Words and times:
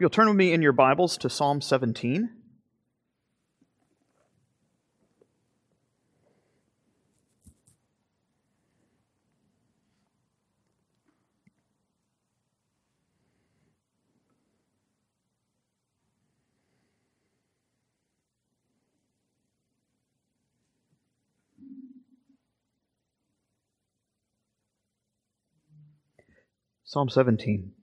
You'll 0.00 0.08
turn 0.08 0.28
with 0.28 0.36
me 0.36 0.54
in 0.54 0.62
your 0.62 0.72
Bibles 0.72 1.18
to 1.18 1.28
Psalm 1.28 1.60
17. 1.60 2.30
Psalm 26.84 27.10
17. 27.10 27.79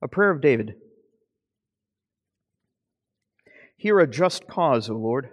A 0.00 0.08
prayer 0.08 0.30
of 0.30 0.40
David. 0.40 0.74
Hear 3.76 3.98
a 4.00 4.06
just 4.06 4.46
cause, 4.46 4.90
O 4.90 4.94
Lord, 4.94 5.30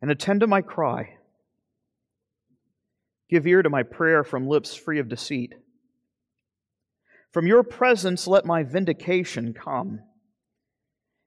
and 0.00 0.10
attend 0.10 0.40
to 0.40 0.46
my 0.46 0.62
cry. 0.62 1.16
Give 3.30 3.46
ear 3.46 3.62
to 3.62 3.70
my 3.70 3.82
prayer 3.82 4.24
from 4.24 4.48
lips 4.48 4.74
free 4.74 4.98
of 4.98 5.08
deceit. 5.08 5.54
From 7.32 7.46
your 7.46 7.62
presence 7.62 8.26
let 8.26 8.46
my 8.46 8.62
vindication 8.62 9.52
come, 9.52 10.00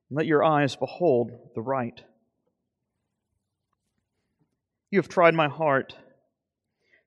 and 0.09 0.17
let 0.17 0.25
your 0.25 0.43
eyes 0.43 0.75
behold 0.75 1.31
the 1.53 1.61
right. 1.61 2.01
You 4.89 4.99
have 4.99 5.09
tried 5.09 5.35
my 5.35 5.47
heart 5.47 5.95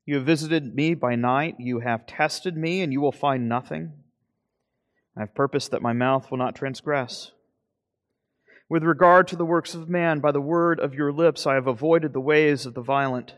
you 0.07 0.17
have 0.17 0.27
visited 0.27 0.75
me 0.75 0.95
by 0.95 1.15
night. 1.15 1.57
You 1.59 1.81
have 1.81 2.07
tested 2.07 2.57
me, 2.57 2.83
and 2.83 2.93
you 2.93 3.01
will 3.01 3.13
find 3.13 3.49
nothing. 3.49 3.93
I 5.17 5.21
have 5.21 5.35
purposed 5.35 5.71
that 5.71 5.83
my 5.83 5.93
mouth 5.93 6.31
will 6.31 6.39
not 6.39 6.55
transgress. 6.55 7.33
With 8.69 8.83
regard 8.83 9.29
to 9.29 9.37
the 9.37 9.45
works 9.45 9.75
of 9.75 9.89
man, 9.89 10.21
by 10.21 10.33
the 10.33 10.41
word 10.41 10.81
of 10.81 10.95
your 10.95 11.13
lips 11.13 11.47
I 11.47 11.55
have 11.55 11.67
avoided 11.67 12.13
the 12.13 12.21
ways 12.21 12.67
of 12.67 12.75
the 12.75 12.83
violent. 12.83 13.35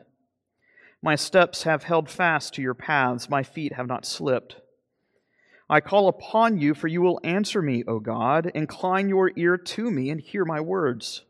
My 1.03 1.15
steps 1.15 1.65
have 1.65 1.85
held 1.85 2.09
fast 2.09 2.55
to 2.55 2.63
your 2.63 2.75
paths, 2.75 3.29
my 3.29 3.43
feet 3.43 3.75
have 3.75 3.87
not 3.87 4.07
slipped. 4.07 4.57
I 5.69 5.81
call 5.81 6.09
upon 6.09 6.59
you, 6.59 6.75
for 6.75 6.87
you 6.87 7.03
will 7.03 7.21
answer 7.25 7.61
me, 7.61 7.85
O 7.87 7.99
God. 7.99 8.47
Incline 8.55 9.09
your 9.09 9.33
ear 9.37 9.57
to 9.57 9.91
me 9.91 10.11
and 10.11 10.21
hear 10.21 10.45
my 10.45 10.61
words 10.61 11.23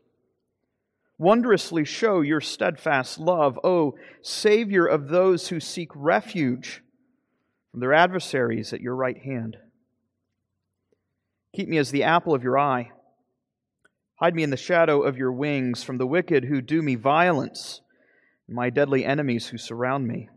wondrously 1.17 1.83
show 1.83 2.21
your 2.21 2.41
steadfast 2.41 3.19
love, 3.19 3.59
O 3.63 3.97
Savior 4.21 4.85
of 4.85 5.09
those 5.09 5.47
who 5.47 5.59
seek 5.59 5.89
refuge 5.95 6.83
from 7.71 7.79
their 7.79 7.93
adversaries 7.93 8.73
at 8.73 8.81
your 8.81 8.95
right 8.95 9.17
hand. 9.17 9.57
Keep 11.57 11.69
me 11.69 11.79
as 11.79 11.89
the 11.89 12.03
apple 12.03 12.35
of 12.35 12.43
your 12.43 12.59
eye. 12.59 12.91
Hide 14.17 14.35
me 14.35 14.43
in 14.43 14.51
the 14.51 14.57
shadow 14.57 15.01
of 15.01 15.17
your 15.17 15.31
wings 15.31 15.83
from 15.83 15.97
the 15.97 16.05
wicked 16.05 16.45
who 16.45 16.61
do 16.61 16.83
me 16.83 16.93
violence, 16.93 17.81
and 18.45 18.55
my 18.55 18.69
deadly 18.69 19.03
enemies 19.03 19.47
who 19.47 19.57
surround 19.57 20.07
me. 20.07 20.29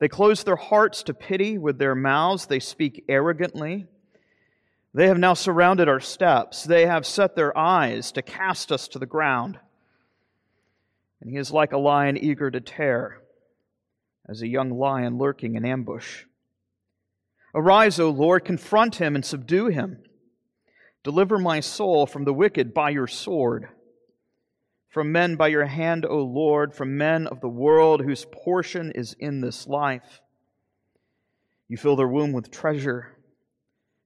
They 0.00 0.08
close 0.08 0.44
their 0.44 0.56
hearts 0.56 1.02
to 1.04 1.14
pity, 1.14 1.56
with 1.56 1.78
their 1.78 1.94
mouths 1.94 2.44
they 2.44 2.60
speak 2.60 3.06
arrogantly. 3.08 3.86
They 4.92 5.08
have 5.08 5.16
now 5.16 5.32
surrounded 5.32 5.88
our 5.88 5.98
steps. 5.98 6.64
They 6.64 6.84
have 6.84 7.06
set 7.06 7.34
their 7.34 7.56
eyes 7.56 8.12
to 8.12 8.20
cast 8.20 8.70
us 8.70 8.86
to 8.88 8.98
the 8.98 9.06
ground. 9.06 9.58
And 11.22 11.30
he 11.30 11.38
is 11.38 11.50
like 11.50 11.72
a 11.72 11.78
lion 11.78 12.18
eager 12.18 12.50
to 12.50 12.60
tear, 12.60 13.22
as 14.28 14.42
a 14.42 14.46
young 14.46 14.78
lion 14.78 15.16
lurking 15.16 15.54
in 15.54 15.64
ambush. 15.64 16.24
Arise, 17.58 17.98
O 17.98 18.10
Lord, 18.10 18.44
confront 18.44 18.96
him 18.96 19.14
and 19.14 19.24
subdue 19.24 19.66
him. 19.66 19.98
Deliver 21.02 21.38
my 21.38 21.60
soul 21.60 22.06
from 22.06 22.24
the 22.24 22.32
wicked 22.32 22.72
by 22.72 22.90
your 22.90 23.06
sword, 23.06 23.68
from 24.88 25.10
men 25.10 25.36
by 25.36 25.48
your 25.48 25.66
hand, 25.66 26.06
O 26.06 26.18
Lord, 26.18 26.74
from 26.74 26.96
men 26.96 27.26
of 27.26 27.40
the 27.40 27.48
world 27.48 28.02
whose 28.02 28.24
portion 28.24 28.92
is 28.92 29.14
in 29.18 29.40
this 29.40 29.66
life. 29.66 30.20
You 31.66 31.76
fill 31.76 31.96
their 31.96 32.08
womb 32.08 32.32
with 32.32 32.50
treasure 32.50 33.18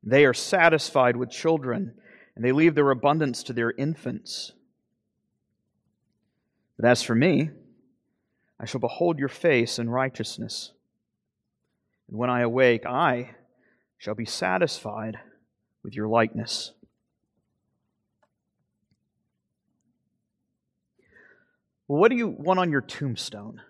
they 0.02 0.24
are 0.24 0.34
satisfied 0.34 1.16
with 1.16 1.30
children, 1.30 1.94
and 2.34 2.44
they 2.44 2.52
leave 2.52 2.74
their 2.74 2.90
abundance 2.90 3.44
to 3.44 3.52
their 3.52 3.70
infants. 3.70 4.52
But 6.76 6.86
as 6.86 7.02
for 7.02 7.14
me, 7.14 7.50
I 8.58 8.64
shall 8.64 8.80
behold 8.80 9.18
your 9.18 9.28
face 9.28 9.78
in 9.78 9.88
righteousness. 9.88 10.72
And 12.08 12.18
when 12.18 12.30
I 12.30 12.40
awake, 12.40 12.84
I 12.84 13.36
shall 14.02 14.14
be 14.16 14.24
satisfied 14.24 15.16
with 15.84 15.94
your 15.94 16.08
likeness. 16.08 16.72
Well, 21.86 22.00
what 22.00 22.10
do 22.10 22.16
you 22.16 22.26
want 22.26 22.58
on 22.58 22.72
your 22.72 22.80
tombstone? 22.80 23.62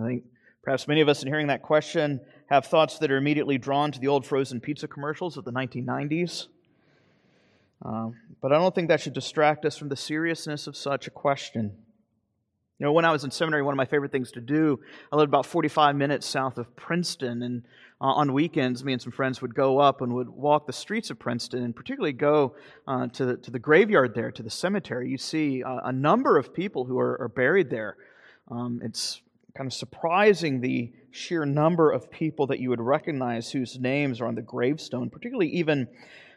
I 0.00 0.06
think 0.06 0.24
perhaps 0.62 0.88
many 0.88 1.02
of 1.02 1.10
us, 1.10 1.22
in 1.22 1.28
hearing 1.28 1.48
that 1.48 1.60
question, 1.60 2.22
have 2.46 2.64
thoughts 2.64 3.00
that 3.00 3.10
are 3.10 3.18
immediately 3.18 3.58
drawn 3.58 3.92
to 3.92 4.00
the 4.00 4.08
old 4.08 4.24
frozen 4.24 4.62
pizza 4.62 4.88
commercials 4.88 5.36
of 5.36 5.44
the 5.44 5.52
1990s. 5.52 6.46
Uh, 7.84 8.12
but 8.40 8.50
I 8.50 8.56
don't 8.56 8.74
think 8.74 8.88
that 8.88 9.02
should 9.02 9.12
distract 9.12 9.66
us 9.66 9.76
from 9.76 9.90
the 9.90 9.96
seriousness 9.96 10.66
of 10.66 10.74
such 10.74 11.06
a 11.06 11.10
question. 11.10 11.76
You 12.78 12.86
know, 12.86 12.92
when 12.94 13.04
I 13.04 13.12
was 13.12 13.22
in 13.22 13.30
seminary, 13.30 13.62
one 13.62 13.74
of 13.74 13.76
my 13.76 13.84
favorite 13.84 14.10
things 14.10 14.32
to 14.32 14.40
do, 14.40 14.80
I 15.12 15.16
lived 15.16 15.28
about 15.28 15.46
45 15.46 15.94
minutes 15.94 16.26
south 16.26 16.58
of 16.58 16.74
Princeton, 16.74 17.42
and 17.42 17.62
uh, 18.02 18.06
on 18.06 18.32
weekends, 18.32 18.84
me 18.84 18.92
and 18.92 19.00
some 19.00 19.12
friends 19.12 19.40
would 19.40 19.54
go 19.54 19.78
up 19.78 20.00
and 20.00 20.12
would 20.12 20.28
walk 20.28 20.66
the 20.66 20.72
streets 20.72 21.08
of 21.10 21.20
Princeton, 21.20 21.62
and 21.62 21.74
particularly 21.74 22.12
go 22.12 22.56
uh, 22.88 23.06
to, 23.06 23.24
the, 23.24 23.36
to 23.36 23.50
the 23.52 23.60
graveyard 23.60 24.12
there, 24.12 24.32
to 24.32 24.42
the 24.42 24.50
cemetery. 24.50 25.08
You 25.08 25.18
see 25.18 25.62
uh, 25.62 25.78
a 25.84 25.92
number 25.92 26.36
of 26.36 26.52
people 26.52 26.84
who 26.84 26.98
are, 26.98 27.16
are 27.20 27.28
buried 27.28 27.70
there. 27.70 27.96
Um, 28.50 28.80
it's 28.82 29.22
kind 29.56 29.68
of 29.68 29.72
surprising 29.72 30.60
the 30.60 30.92
sheer 31.12 31.44
number 31.44 31.92
of 31.92 32.10
people 32.10 32.48
that 32.48 32.58
you 32.58 32.70
would 32.70 32.80
recognize 32.80 33.52
whose 33.52 33.78
names 33.78 34.20
are 34.20 34.26
on 34.26 34.34
the 34.34 34.42
gravestone, 34.42 35.08
particularly 35.08 35.50
even 35.50 35.86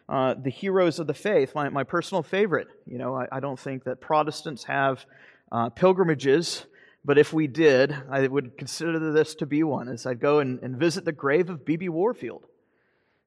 uh, 0.07 0.35
the 0.35 0.51
heroes 0.51 0.99
of 0.99 1.07
the 1.07 1.15
faith. 1.15 1.55
My, 1.55 1.69
my 1.69 1.83
personal 1.83 2.21
favorite. 2.21 2.67
You 2.85 2.99
know, 2.99 3.15
I, 3.15 3.27
I 3.31 3.39
don't 3.39 3.59
think 3.59 3.85
that 3.85 4.01
Protestants 4.01 4.65
have 4.65 5.03
uh, 5.51 5.69
pilgrimages, 5.69 6.67
but 7.05 7.19
if 7.19 7.31
we 7.31 7.45
did, 7.45 7.95
I 8.09 8.27
would 8.27 8.57
consider 8.57 9.11
this 9.13 9.35
to 9.35 9.45
be 9.45 9.61
one. 9.61 9.87
As 9.87 10.07
I'd 10.07 10.19
go 10.19 10.39
and, 10.39 10.59
and 10.63 10.75
visit 10.75 11.05
the 11.05 11.11
grave 11.11 11.51
of 11.51 11.63
B.B. 11.63 11.87
Warfield 11.87 12.45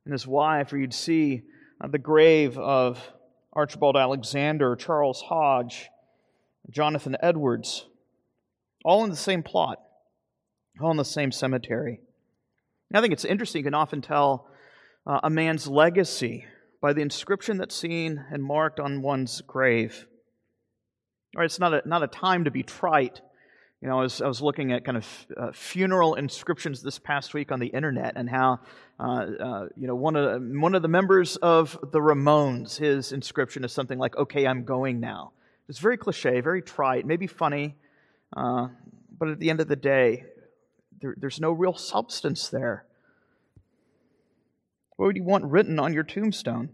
and 0.04 0.12
his 0.12 0.26
wife, 0.26 0.72
or 0.72 0.78
you'd 0.78 0.92
see 0.92 1.42
uh, 1.80 1.86
the 1.86 1.98
grave 1.98 2.58
of 2.58 3.00
Archibald 3.52 3.96
Alexander, 3.96 4.74
Charles 4.74 5.22
Hodge, 5.22 5.90
Jonathan 6.70 7.16
Edwards, 7.22 7.86
all 8.84 9.04
in 9.04 9.10
the 9.10 9.16
same 9.16 9.44
plot, 9.44 9.78
all 10.80 10.90
in 10.90 10.96
the 10.96 11.04
same 11.04 11.30
cemetery. 11.30 12.00
I 12.92 13.00
think 13.00 13.12
it's 13.12 13.24
interesting. 13.24 13.60
You 13.60 13.64
can 13.64 13.74
often 13.74 14.02
tell 14.02 14.48
uh, 15.06 15.20
a 15.22 15.30
man's 15.30 15.68
legacy 15.68 16.46
by 16.80 16.94
the 16.94 17.02
inscription 17.02 17.58
that's 17.58 17.76
seen 17.76 18.24
and 18.32 18.42
marked 18.42 18.80
on 18.80 19.02
one's 19.02 19.40
grave. 19.42 20.06
Or 21.36 21.44
it's 21.44 21.60
not 21.60 21.74
a, 21.74 21.88
not 21.88 22.02
a 22.02 22.08
time 22.08 22.44
to 22.44 22.50
be 22.50 22.62
trite. 22.64 23.20
You 23.80 23.86
know, 23.86 23.98
I 24.00 24.02
was, 24.02 24.20
I 24.20 24.26
was 24.26 24.42
looking 24.42 24.72
at 24.72 24.84
kind 24.84 24.96
of 24.96 25.26
uh, 25.36 25.52
funeral 25.52 26.16
inscriptions 26.16 26.82
this 26.82 26.98
past 26.98 27.32
week 27.32 27.52
on 27.52 27.60
the 27.60 27.68
internet 27.68 28.14
and 28.16 28.28
how, 28.28 28.58
uh, 28.98 29.02
uh, 29.02 29.68
you 29.76 29.86
know, 29.86 29.94
one 29.94 30.16
of, 30.16 30.24
the, 30.24 30.60
one 30.60 30.74
of 30.74 30.82
the 30.82 30.88
members 30.88 31.36
of 31.36 31.78
the 31.92 32.00
Ramones, 32.00 32.76
his 32.76 33.12
inscription 33.12 33.62
is 33.62 33.72
something 33.72 33.98
like, 33.98 34.16
okay, 34.16 34.48
I'm 34.48 34.64
going 34.64 34.98
now. 34.98 35.30
It's 35.68 35.78
very 35.78 35.96
cliche, 35.96 36.40
very 36.40 36.60
trite, 36.60 37.06
maybe 37.06 37.28
funny, 37.28 37.76
uh, 38.36 38.66
but 39.16 39.28
at 39.28 39.38
the 39.38 39.48
end 39.48 39.60
of 39.60 39.68
the 39.68 39.76
day, 39.76 40.24
there, 41.00 41.14
there's 41.16 41.38
no 41.38 41.52
real 41.52 41.74
substance 41.74 42.48
there. 42.48 42.84
What 44.96 45.06
would 45.06 45.16
you 45.16 45.22
want 45.22 45.44
written 45.44 45.78
on 45.78 45.92
your 45.92 46.02
tombstone? 46.02 46.70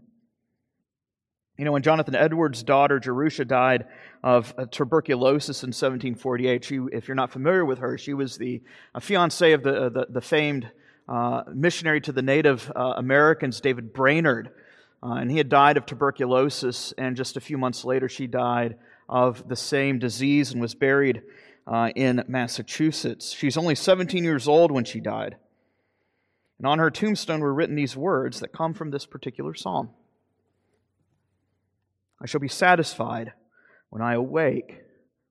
You 1.57 1.63
know, 1.63 1.71
when 1.71 1.83
Jonathan 1.83 2.15
Edwards' 2.15 2.63
daughter 2.63 2.99
Jerusha 2.99 3.45
died 3.45 3.85
of 4.21 4.53
uh, 4.57 4.65
tuberculosis 4.69 5.63
in 5.63 5.69
1748, 5.69 6.65
she, 6.65 6.79
if 6.91 7.07
you're 7.07 7.15
not 7.15 7.31
familiar 7.31 7.63
with 7.63 7.79
her, 7.79 7.97
she 7.97 8.13
was 8.13 8.37
the 8.37 8.61
fiancee 8.99 9.53
of 9.53 9.63
the, 9.63 9.85
uh, 9.85 9.89
the, 9.89 10.07
the, 10.09 10.21
famed 10.21 10.69
uh, 11.07 11.43
missionary 11.53 12.01
to 12.01 12.11
the 12.11 12.21
Native 12.21 12.69
uh, 12.75 12.95
Americans, 12.97 13.61
David 13.61 13.93
Brainerd. 13.93 14.49
Uh, 15.01 15.13
and 15.13 15.31
he 15.31 15.37
had 15.37 15.47
died 15.47 15.77
of 15.77 15.85
tuberculosis, 15.85 16.93
and 16.97 17.15
just 17.15 17.37
a 17.37 17.41
few 17.41 17.57
months 17.57 17.85
later, 17.85 18.09
she 18.09 18.27
died 18.27 18.75
of 19.07 19.47
the 19.47 19.55
same 19.55 19.97
disease 19.97 20.51
and 20.51 20.59
was 20.59 20.75
buried 20.75 21.21
uh, 21.67 21.89
in 21.95 22.21
Massachusetts. 22.27 23.31
She's 23.31 23.55
only 23.55 23.75
17 23.75 24.25
years 24.25 24.47
old 24.47 24.71
when 24.71 24.83
she 24.83 24.99
died. 24.99 25.37
And 26.57 26.67
on 26.67 26.79
her 26.79 26.91
tombstone 26.91 27.39
were 27.39 27.53
written 27.53 27.75
these 27.75 27.95
words 27.95 28.41
that 28.41 28.51
come 28.51 28.73
from 28.73 28.91
this 28.91 29.05
particular 29.05 29.53
psalm 29.53 29.91
I 32.21 32.27
shall 32.27 32.41
be 32.41 32.47
satisfied 32.47 33.33
when 33.89 34.01
I 34.01 34.13
awake 34.13 34.81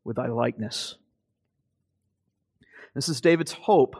with 0.04 0.16
thy 0.16 0.28
likeness. 0.28 0.96
This 2.94 3.08
is 3.08 3.20
David's 3.20 3.52
hope 3.52 3.96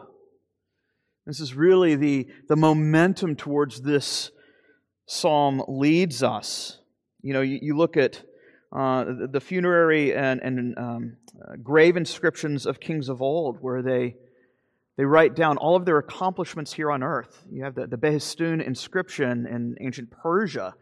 This 1.25 1.39
is 1.39 1.55
really 1.55 1.95
the, 1.95 2.27
the 2.47 2.55
momentum 2.55 3.35
towards 3.35 3.81
this 3.81 4.31
psalm 5.07 5.63
leads 5.67 6.21
us. 6.21 6.79
You 7.21 7.33
know, 7.33 7.41
you, 7.41 7.59
you 7.61 7.77
look 7.77 7.97
at 7.97 8.21
uh, 8.71 9.05
the, 9.31 9.41
funerary 9.41 10.13
and, 10.13 10.39
and 10.41 10.77
um, 10.77 11.17
uh, 11.41 11.55
grave 11.63 11.97
inscriptions 11.97 12.65
of 12.67 12.79
kings 12.79 13.09
of 13.09 13.21
old, 13.21 13.57
where 13.59 13.81
they, 13.81 14.15
they 14.97 15.05
write 15.05 15.35
down 15.35 15.57
all 15.57 15.75
of 15.75 15.85
their 15.85 15.97
accomplishments 15.97 16.73
here 16.73 16.91
on 16.91 17.01
earth. 17.01 17.43
You 17.49 17.63
have 17.63 17.73
the, 17.73 17.87
the 17.87 17.97
Behistun 17.97 18.61
inscription 18.65 19.47
in 19.47 19.77
ancient 19.81 20.11
Persia, 20.11 20.75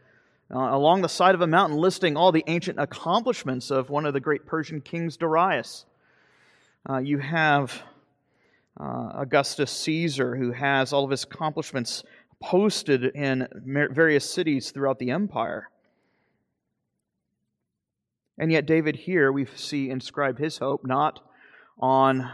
along 0.53 1.01
the 1.01 1.09
side 1.09 1.35
of 1.35 1.41
a 1.41 1.47
mountain, 1.47 1.77
listing 1.77 2.15
all 2.15 2.31
the 2.31 2.43
ancient 2.47 2.79
accomplishments 2.79 3.71
of 3.71 3.89
one 3.89 4.05
of 4.05 4.13
the 4.13 4.19
great 4.19 4.45
Persian 4.45 4.81
kings, 4.81 5.17
Darius. 5.17 5.85
Uh, 6.87 6.97
you 6.97 7.17
have 7.17 7.81
uh, 8.79 9.11
Augustus 9.15 9.71
Caesar, 9.71 10.35
who 10.35 10.51
has 10.51 10.93
all 10.93 11.03
of 11.03 11.11
his 11.11 11.23
accomplishments 11.23 12.03
posted 12.41 13.03
in 13.03 13.47
various 13.65 14.29
cities 14.29 14.71
throughout 14.71 14.99
the 14.99 15.11
empire. 15.11 15.69
And 18.37 18.51
yet, 18.51 18.65
David 18.65 18.95
here, 18.95 19.31
we 19.31 19.45
see 19.55 19.89
inscribed 19.89 20.39
his 20.39 20.57
hope 20.57 20.85
not 20.85 21.19
on 21.79 22.29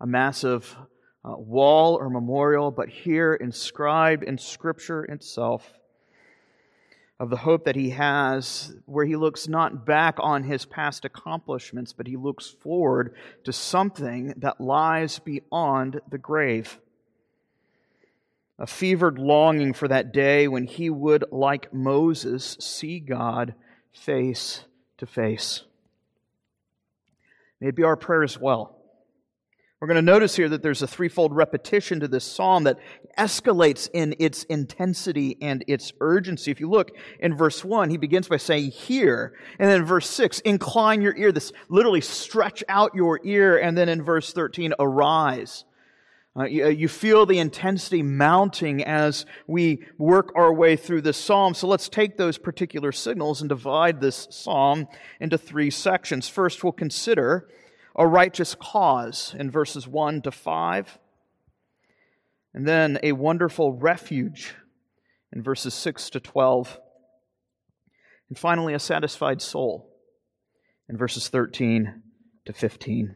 a 0.00 0.06
massive 0.06 0.76
uh, 1.24 1.36
wall 1.36 1.94
or 1.94 2.10
memorial, 2.10 2.70
but 2.70 2.88
here 2.88 3.34
inscribed 3.34 4.22
in 4.22 4.38
Scripture 4.38 5.04
itself 5.04 5.72
of 7.18 7.30
the 7.30 7.36
hope 7.36 7.64
that 7.64 7.76
he 7.76 7.90
has, 7.90 8.74
where 8.84 9.06
he 9.06 9.16
looks 9.16 9.48
not 9.48 9.86
back 9.86 10.16
on 10.18 10.44
his 10.44 10.66
past 10.66 11.04
accomplishments, 11.04 11.92
but 11.92 12.06
he 12.06 12.16
looks 12.16 12.48
forward 12.48 13.14
to 13.44 13.52
something 13.52 14.34
that 14.36 14.60
lies 14.60 15.18
beyond 15.18 16.00
the 16.10 16.18
grave. 16.18 16.78
A 18.58 18.66
fevered 18.66 19.18
longing 19.18 19.72
for 19.72 19.88
that 19.88 20.12
day 20.12 20.48
when 20.48 20.64
he 20.64 20.90
would, 20.90 21.24
like 21.30 21.72
Moses, 21.72 22.56
see 22.60 23.00
God 23.00 23.54
face 23.92 24.64
to 24.98 25.06
face. 25.06 25.62
May 27.60 27.68
it 27.68 27.76
be 27.76 27.82
our 27.82 27.96
prayer 27.96 28.22
as 28.22 28.38
well 28.38 28.76
we're 29.78 29.88
going 29.88 29.96
to 29.96 30.02
notice 30.02 30.34
here 30.34 30.48
that 30.48 30.62
there's 30.62 30.80
a 30.80 30.86
threefold 30.86 31.34
repetition 31.34 32.00
to 32.00 32.08
this 32.08 32.24
psalm 32.24 32.64
that 32.64 32.78
escalates 33.18 33.90
in 33.92 34.14
its 34.18 34.44
intensity 34.44 35.36
and 35.42 35.62
its 35.68 35.92
urgency. 36.00 36.50
If 36.50 36.60
you 36.60 36.70
look 36.70 36.92
in 37.20 37.36
verse 37.36 37.62
1, 37.62 37.90
he 37.90 37.98
begins 37.98 38.26
by 38.26 38.38
saying, 38.38 38.70
Hear. 38.70 39.34
And 39.58 39.68
then 39.68 39.82
in 39.82 39.86
verse 39.86 40.08
6, 40.08 40.40
incline 40.40 41.02
your 41.02 41.14
ear. 41.14 41.30
This 41.30 41.52
literally 41.68 42.00
stretch 42.00 42.64
out 42.70 42.94
your 42.94 43.20
ear. 43.22 43.58
And 43.58 43.76
then 43.76 43.90
in 43.90 44.02
verse 44.02 44.32
13, 44.32 44.72
arise. 44.78 45.66
Uh, 46.34 46.44
you, 46.44 46.64
uh, 46.64 46.68
you 46.68 46.88
feel 46.88 47.26
the 47.26 47.38
intensity 47.38 48.02
mounting 48.02 48.82
as 48.82 49.26
we 49.46 49.84
work 49.98 50.32
our 50.36 50.54
way 50.54 50.76
through 50.76 51.02
this 51.02 51.18
psalm. 51.18 51.52
So 51.52 51.66
let's 51.66 51.90
take 51.90 52.16
those 52.16 52.38
particular 52.38 52.92
signals 52.92 53.42
and 53.42 53.48
divide 53.50 54.00
this 54.00 54.26
psalm 54.30 54.88
into 55.20 55.36
three 55.36 55.70
sections. 55.70 56.30
First, 56.30 56.64
we'll 56.64 56.72
consider 56.72 57.46
a 57.96 58.06
righteous 58.06 58.54
cause 58.54 59.34
in 59.38 59.50
verses 59.50 59.88
1 59.88 60.22
to 60.22 60.30
5. 60.30 60.98
And 62.52 62.66
then 62.66 62.98
a 63.02 63.12
wonderful 63.12 63.72
refuge 63.72 64.54
in 65.32 65.42
verses 65.42 65.74
6 65.74 66.10
to 66.10 66.20
12. 66.20 66.78
And 68.28 68.38
finally, 68.38 68.74
a 68.74 68.78
satisfied 68.78 69.40
soul 69.40 69.90
in 70.88 70.96
verses 70.96 71.28
13 71.28 72.02
to 72.44 72.52
15. 72.52 73.14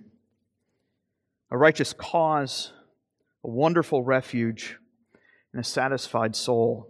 A 1.51 1.59
righteous 1.59 1.93
cause, 1.93 2.73
a 3.45 3.51
wonderful 3.51 4.03
refuge, 4.03 4.79
and 5.53 5.61
a 5.61 5.65
satisfied 5.65 6.37
soul 6.37 6.90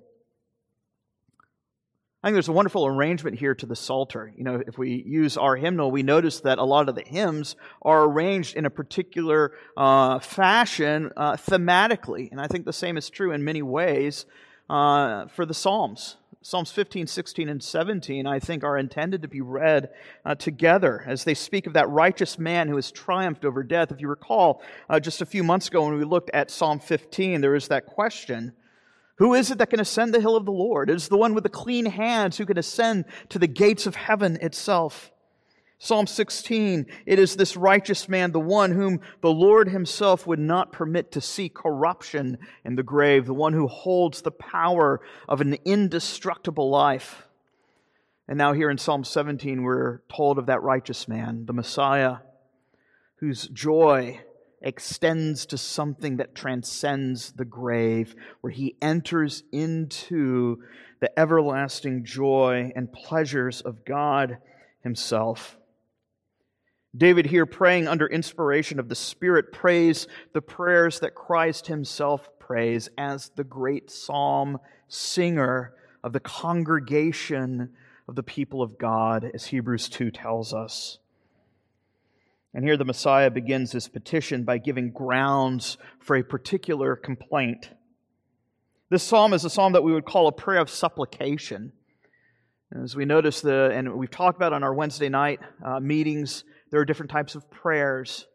I 2.22 2.26
think 2.26 2.34
there's 2.34 2.48
a 2.48 2.52
wonderful 2.52 2.84
arrangement 2.84 3.38
here 3.38 3.54
to 3.54 3.64
the 3.64 3.74
Psalter. 3.74 4.30
You 4.36 4.44
know, 4.44 4.62
if 4.66 4.76
we 4.76 5.02
use 5.06 5.38
our 5.38 5.56
hymnal, 5.56 5.90
we 5.90 6.02
notice 6.02 6.40
that 6.40 6.58
a 6.58 6.64
lot 6.64 6.90
of 6.90 6.94
the 6.94 7.02
hymns 7.02 7.56
are 7.80 8.04
arranged 8.04 8.56
in 8.56 8.66
a 8.66 8.70
particular 8.70 9.52
uh, 9.74 10.18
fashion 10.18 11.12
uh, 11.16 11.36
thematically. 11.36 12.30
And 12.30 12.38
I 12.38 12.46
think 12.46 12.66
the 12.66 12.74
same 12.74 12.98
is 12.98 13.08
true 13.08 13.32
in 13.32 13.42
many 13.42 13.62
ways 13.62 14.26
uh, 14.68 15.28
for 15.28 15.46
the 15.46 15.54
Psalms. 15.54 16.16
Psalms 16.42 16.70
15, 16.70 17.06
16, 17.06 17.48
and 17.48 17.62
17, 17.62 18.26
I 18.26 18.38
think, 18.38 18.64
are 18.64 18.76
intended 18.76 19.22
to 19.22 19.28
be 19.28 19.40
read 19.40 19.88
uh, 20.26 20.34
together 20.34 21.02
as 21.06 21.24
they 21.24 21.34
speak 21.34 21.66
of 21.66 21.72
that 21.72 21.88
righteous 21.88 22.38
man 22.38 22.68
who 22.68 22.76
has 22.76 22.92
triumphed 22.92 23.46
over 23.46 23.62
death. 23.62 23.92
If 23.92 24.00
you 24.02 24.08
recall, 24.08 24.62
uh, 24.90 25.00
just 25.00 25.22
a 25.22 25.26
few 25.26 25.42
months 25.42 25.68
ago 25.68 25.84
when 25.84 25.96
we 25.96 26.04
looked 26.04 26.30
at 26.34 26.50
Psalm 26.50 26.80
15, 26.80 27.40
there 27.40 27.52
was 27.52 27.68
that 27.68 27.86
question 27.86 28.52
who 29.20 29.34
is 29.34 29.50
it 29.50 29.58
that 29.58 29.68
can 29.68 29.80
ascend 29.80 30.14
the 30.14 30.20
hill 30.20 30.34
of 30.34 30.46
the 30.46 30.50
Lord? 30.50 30.88
It 30.88 30.96
is 30.96 31.08
the 31.08 31.18
one 31.18 31.34
with 31.34 31.44
the 31.44 31.50
clean 31.50 31.84
hands 31.84 32.38
who 32.38 32.46
can 32.46 32.56
ascend 32.56 33.04
to 33.28 33.38
the 33.38 33.46
gates 33.46 33.86
of 33.86 33.94
heaven 33.94 34.38
itself. 34.40 35.12
Psalm 35.78 36.06
16, 36.06 36.86
it 37.04 37.18
is 37.18 37.36
this 37.36 37.54
righteous 37.54 38.08
man, 38.08 38.32
the 38.32 38.40
one 38.40 38.72
whom 38.72 39.00
the 39.20 39.30
Lord 39.30 39.68
himself 39.68 40.26
would 40.26 40.38
not 40.38 40.72
permit 40.72 41.12
to 41.12 41.20
see 41.20 41.50
corruption 41.50 42.38
in 42.64 42.76
the 42.76 42.82
grave, 42.82 43.26
the 43.26 43.34
one 43.34 43.52
who 43.52 43.66
holds 43.66 44.22
the 44.22 44.30
power 44.30 45.02
of 45.28 45.42
an 45.42 45.58
indestructible 45.66 46.70
life. 46.70 47.28
And 48.26 48.38
now, 48.38 48.54
here 48.54 48.70
in 48.70 48.78
Psalm 48.78 49.04
17, 49.04 49.62
we're 49.62 50.00
told 50.10 50.38
of 50.38 50.46
that 50.46 50.62
righteous 50.62 51.06
man, 51.06 51.44
the 51.44 51.52
Messiah, 51.52 52.16
whose 53.16 53.48
joy 53.48 54.22
extends 54.60 55.46
to 55.46 55.58
something 55.58 56.18
that 56.18 56.34
transcends 56.34 57.32
the 57.32 57.44
grave, 57.44 58.14
where 58.40 58.52
he 58.52 58.76
enters 58.82 59.42
into 59.52 60.62
the 61.00 61.18
everlasting 61.18 62.04
joy 62.04 62.70
and 62.76 62.92
pleasures 62.92 63.60
of 63.62 63.84
God 63.84 64.38
himself. 64.82 65.56
David, 66.96 67.26
here 67.26 67.46
praying 67.46 67.86
under 67.86 68.06
inspiration 68.06 68.78
of 68.80 68.88
the 68.88 68.94
Spirit, 68.94 69.52
prays 69.52 70.08
the 70.32 70.42
prayers 70.42 71.00
that 71.00 71.14
Christ 71.14 71.68
himself 71.68 72.28
prays 72.38 72.88
as 72.98 73.30
the 73.36 73.44
great 73.44 73.90
psalm 73.90 74.58
singer 74.88 75.72
of 76.02 76.12
the 76.12 76.20
congregation 76.20 77.70
of 78.08 78.16
the 78.16 78.22
people 78.24 78.60
of 78.60 78.76
God, 78.76 79.30
as 79.32 79.46
Hebrews 79.46 79.88
2 79.88 80.10
tells 80.10 80.52
us. 80.52 80.98
And 82.52 82.64
here 82.64 82.76
the 82.76 82.84
Messiah 82.84 83.30
begins 83.30 83.72
his 83.72 83.88
petition 83.88 84.44
by 84.44 84.58
giving 84.58 84.90
grounds 84.90 85.78
for 86.00 86.16
a 86.16 86.24
particular 86.24 86.96
complaint. 86.96 87.70
This 88.90 89.04
psalm 89.04 89.32
is 89.32 89.44
a 89.44 89.50
psalm 89.50 89.74
that 89.74 89.84
we 89.84 89.92
would 89.92 90.04
call 90.04 90.26
a 90.26 90.32
prayer 90.32 90.60
of 90.60 90.68
supplication. 90.68 91.72
As 92.82 92.96
we 92.96 93.04
notice 93.04 93.40
the, 93.40 93.70
and 93.72 93.94
we've 93.94 94.10
talked 94.10 94.36
about 94.36 94.52
on 94.52 94.64
our 94.64 94.74
Wednesday 94.74 95.08
night 95.08 95.38
uh, 95.64 95.78
meetings, 95.78 96.44
there 96.70 96.80
are 96.80 96.84
different 96.84 97.10
types 97.10 97.36
of 97.36 97.48
prayers. 97.50 98.26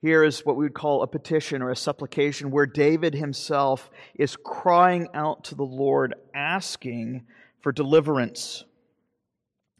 Here 0.00 0.24
is 0.24 0.40
what 0.46 0.56
we 0.56 0.64
would 0.64 0.74
call 0.74 1.02
a 1.02 1.06
petition 1.06 1.60
or 1.60 1.70
a 1.70 1.76
supplication, 1.76 2.50
where 2.50 2.66
David 2.66 3.14
himself 3.14 3.90
is 4.14 4.36
crying 4.36 5.08
out 5.12 5.44
to 5.44 5.54
the 5.54 5.64
Lord, 5.64 6.14
asking 6.34 7.26
for 7.60 7.72
deliverance. 7.72 8.64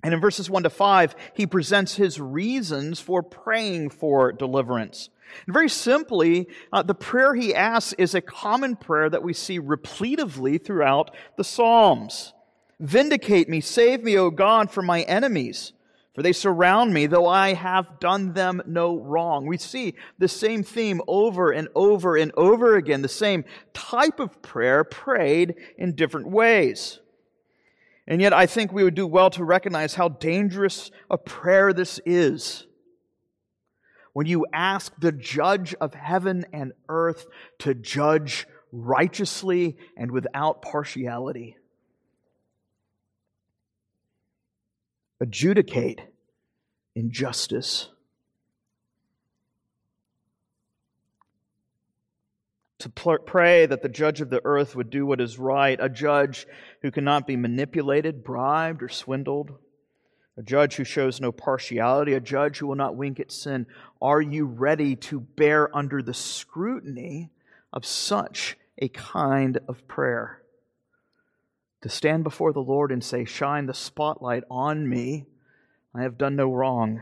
And 0.02 0.14
in 0.14 0.20
verses 0.20 0.48
1 0.48 0.62
to 0.62 0.70
5, 0.70 1.14
he 1.34 1.46
presents 1.46 1.96
his 1.96 2.20
reasons 2.20 3.00
for 3.00 3.22
praying 3.22 3.90
for 3.90 4.32
deliverance. 4.32 5.10
And 5.46 5.52
very 5.52 5.68
simply, 5.68 6.48
uh, 6.72 6.82
the 6.82 6.94
prayer 6.94 7.34
he 7.34 7.54
asks 7.54 7.92
is 7.94 8.14
a 8.14 8.20
common 8.20 8.76
prayer 8.76 9.10
that 9.10 9.22
we 9.22 9.32
see 9.32 9.60
repetitively 9.60 10.62
throughout 10.62 11.14
the 11.36 11.44
Psalms. 11.44 12.32
Vindicate 12.80 13.48
me, 13.48 13.60
save 13.60 14.04
me, 14.04 14.16
O 14.16 14.30
God, 14.30 14.70
from 14.70 14.86
my 14.86 15.02
enemies, 15.02 15.72
for 16.14 16.22
they 16.22 16.32
surround 16.32 16.94
me, 16.94 17.06
though 17.06 17.26
I 17.26 17.54
have 17.54 17.98
done 17.98 18.32
them 18.34 18.62
no 18.66 18.96
wrong. 18.96 19.46
We 19.46 19.58
see 19.58 19.94
the 20.18 20.28
same 20.28 20.62
theme 20.62 21.00
over 21.08 21.50
and 21.50 21.68
over 21.74 22.16
and 22.16 22.30
over 22.36 22.76
again, 22.76 23.02
the 23.02 23.08
same 23.08 23.44
type 23.74 24.20
of 24.20 24.40
prayer 24.42 24.84
prayed 24.84 25.56
in 25.76 25.96
different 25.96 26.28
ways. 26.28 27.00
And 28.08 28.22
yet, 28.22 28.32
I 28.32 28.46
think 28.46 28.72
we 28.72 28.82
would 28.82 28.94
do 28.94 29.06
well 29.06 29.28
to 29.30 29.44
recognize 29.44 29.94
how 29.94 30.08
dangerous 30.08 30.90
a 31.10 31.18
prayer 31.18 31.74
this 31.74 32.00
is. 32.06 32.66
When 34.14 34.26
you 34.26 34.46
ask 34.50 34.92
the 34.98 35.12
judge 35.12 35.74
of 35.74 35.92
heaven 35.92 36.46
and 36.54 36.72
earth 36.88 37.26
to 37.58 37.74
judge 37.74 38.46
righteously 38.72 39.76
and 39.94 40.10
without 40.10 40.62
partiality, 40.62 41.58
adjudicate 45.20 46.00
injustice. 46.96 47.90
To 52.78 52.88
pray 52.88 53.66
that 53.66 53.82
the 53.82 53.88
judge 53.88 54.20
of 54.20 54.30
the 54.30 54.40
earth 54.44 54.76
would 54.76 54.90
do 54.90 55.04
what 55.04 55.20
is 55.20 55.38
right, 55.38 55.78
a 55.80 55.88
judge 55.88 56.46
who 56.82 56.90
cannot 56.90 57.26
be 57.26 57.36
manipulated, 57.36 58.22
bribed, 58.22 58.82
or 58.82 58.88
swindled, 58.88 59.52
a 60.36 60.42
judge 60.42 60.76
who 60.76 60.84
shows 60.84 61.20
no 61.20 61.32
partiality, 61.32 62.14
a 62.14 62.20
judge 62.20 62.58
who 62.58 62.68
will 62.68 62.76
not 62.76 62.94
wink 62.94 63.18
at 63.18 63.32
sin. 63.32 63.66
Are 64.00 64.20
you 64.20 64.46
ready 64.46 64.94
to 64.96 65.18
bear 65.18 65.74
under 65.76 66.02
the 66.02 66.14
scrutiny 66.14 67.30
of 67.72 67.84
such 67.84 68.56
a 68.78 68.88
kind 68.88 69.58
of 69.68 69.86
prayer. 69.88 70.42
To 71.82 71.88
stand 71.88 72.24
before 72.24 72.52
the 72.52 72.60
Lord 72.60 72.90
and 72.90 73.02
say, 73.02 73.24
Shine 73.24 73.66
the 73.66 73.74
spotlight 73.74 74.44
on 74.50 74.88
me. 74.88 75.26
I 75.94 76.02
have 76.02 76.18
done 76.18 76.36
no 76.36 76.52
wrong. 76.52 77.00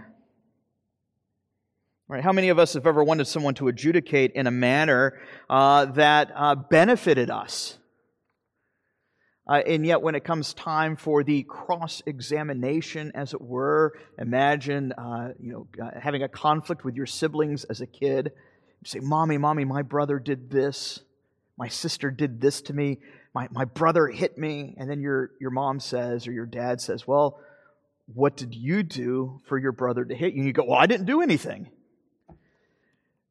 Right? 2.09 2.23
How 2.23 2.33
many 2.33 2.51
of 2.51 2.59
us 2.61 2.75
have 2.75 2.87
ever 2.87 3.03
wanted 3.03 3.27
someone 3.27 3.55
to 3.55 3.67
adjudicate 3.67 4.33
in 4.33 4.47
a 4.47 4.51
manner 4.53 5.19
uh, 5.51 5.87
that 5.87 6.31
uh, 6.37 6.55
benefited 6.55 7.31
us? 7.31 7.79
Uh, 9.49 9.63
and 9.67 9.85
yet, 9.85 10.03
when 10.03 10.15
it 10.15 10.25
comes 10.25 10.55
time 10.55 10.97
for 10.97 11.25
the 11.25 11.43
cross 11.45 12.03
examination, 12.07 13.11
as 13.15 13.35
it 13.35 13.41
were, 13.41 13.99
imagine 14.19 14.93
uh, 14.93 15.31
you 15.41 15.53
know, 15.53 15.69
having 16.01 16.23
a 16.23 16.29
conflict 16.29 16.85
with 16.85 16.95
your 16.95 17.07
siblings 17.07 17.65
as 17.65 17.81
a 17.81 17.87
kid. 17.87 18.33
You 18.83 18.87
say, 18.87 19.01
Mommy, 19.01 19.39
Mommy, 19.39 19.65
my 19.65 19.83
brother 19.83 20.21
did 20.21 20.49
this. 20.49 21.01
My 21.59 21.69
sister 21.69 22.13
did 22.13 22.41
this 22.41 22.61
to 22.63 22.73
me. 22.73 22.99
My, 23.35 23.49
my 23.51 23.65
brother 23.65 24.07
hit 24.07 24.39
me. 24.39 24.77
And 24.79 24.89
then 24.89 25.01
your, 25.01 25.31
your 25.41 25.51
mom 25.51 25.81
says, 25.81 26.29
or 26.29 26.33
your 26.33 26.47
dad 26.47 26.81
says, 26.81 27.07
Well, 27.07 27.41
what 28.13 28.37
did 28.37 28.55
you 28.55 28.85
do 28.85 29.41
for 29.49 29.59
your 29.59 29.73
brother 29.73 30.05
to 30.05 30.15
hit 30.15 30.35
you? 30.35 30.41
And 30.41 30.47
you 30.47 30.53
go, 30.53 30.65
Well, 30.65 30.79
I 30.79 30.87
didn't 30.87 31.07
do 31.07 31.21
anything. 31.21 31.71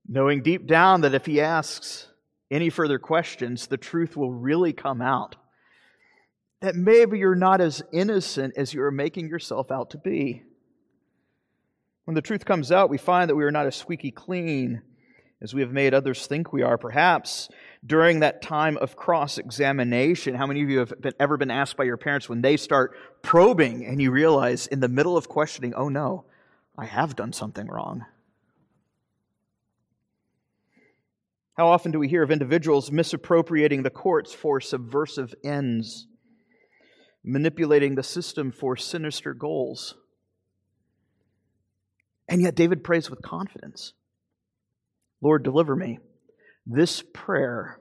Knowing 0.08 0.44
deep 0.44 0.68
down 0.68 1.02
that 1.02 1.16
if 1.16 1.26
he 1.26 1.42
asks 1.42 2.08
any 2.52 2.70
further 2.70 3.00
questions, 3.00 3.68
the 3.68 3.78
truth 3.78 4.16
will 4.16 4.32
really 4.32 4.72
come 4.72 5.02
out. 5.02 5.36
That 6.62 6.76
maybe 6.76 7.20
you're 7.20 7.36
not 7.36 7.60
as 7.60 7.82
innocent 7.92 8.54
as 8.56 8.74
you 8.74 8.84
are 8.84 8.92
making 8.92 9.30
yourself 9.30 9.72
out 9.72 9.92
to 9.92 9.98
be. 9.98 10.44
When 12.06 12.14
the 12.14 12.22
truth 12.22 12.46
comes 12.46 12.72
out, 12.72 12.90
we 12.90 13.00
find 13.00 13.30
that 13.30 13.36
we 13.36 13.44
are 13.44 13.52
not 13.52 13.66
as 13.66 13.76
squeaky 13.76 14.12
clean 14.12 14.84
as 15.42 15.54
we 15.54 15.62
have 15.62 15.72
made 15.72 15.94
others 15.94 16.28
think 16.28 16.54
we 16.54 16.62
are. 16.62 16.78
Perhaps 16.78 17.50
during 17.86 18.20
that 18.20 18.42
time 18.42 18.78
of 18.78 18.96
cross 18.96 19.38
examination, 19.38 20.36
how 20.36 20.46
many 20.46 20.62
of 20.62 20.70
you 20.70 20.80
have 20.80 20.94
been, 21.02 21.14
ever 21.20 21.36
been 21.36 21.52
asked 21.52 21.78
by 21.78 21.84
your 21.84 21.98
parents 21.98 22.30
when 22.30 22.42
they 22.42 22.58
start 22.58 22.96
probing 23.24 23.86
and 23.86 24.02
you 24.02 24.12
realize 24.12 24.68
in 24.68 24.80
the 24.80 24.88
middle 24.88 25.18
of 25.18 25.28
questioning, 25.28 25.74
oh 25.74 25.90
no, 25.90 26.26
I 26.78 26.86
have 26.86 27.16
done 27.16 27.34
something 27.34 27.68
wrong? 27.68 28.06
How 31.56 31.68
often 31.68 31.92
do 31.92 32.00
we 32.00 32.10
hear 32.10 32.22
of 32.22 32.32
individuals 32.32 32.92
misappropriating 32.92 33.84
the 33.84 33.90
courts 33.90 34.34
for 34.34 34.60
subversive 34.60 35.34
ends, 35.44 36.08
manipulating 37.24 37.96
the 37.96 38.04
system 38.04 38.52
for 38.52 38.76
sinister 38.76 39.34
goals? 39.34 39.96
And 42.28 42.42
yet, 42.42 42.56
David 42.56 42.84
prays 42.84 43.10
with 43.10 43.22
confidence 43.22 43.94
Lord, 45.22 45.44
deliver 45.44 45.76
me. 45.76 46.00
This 46.68 47.04
prayer 47.14 47.80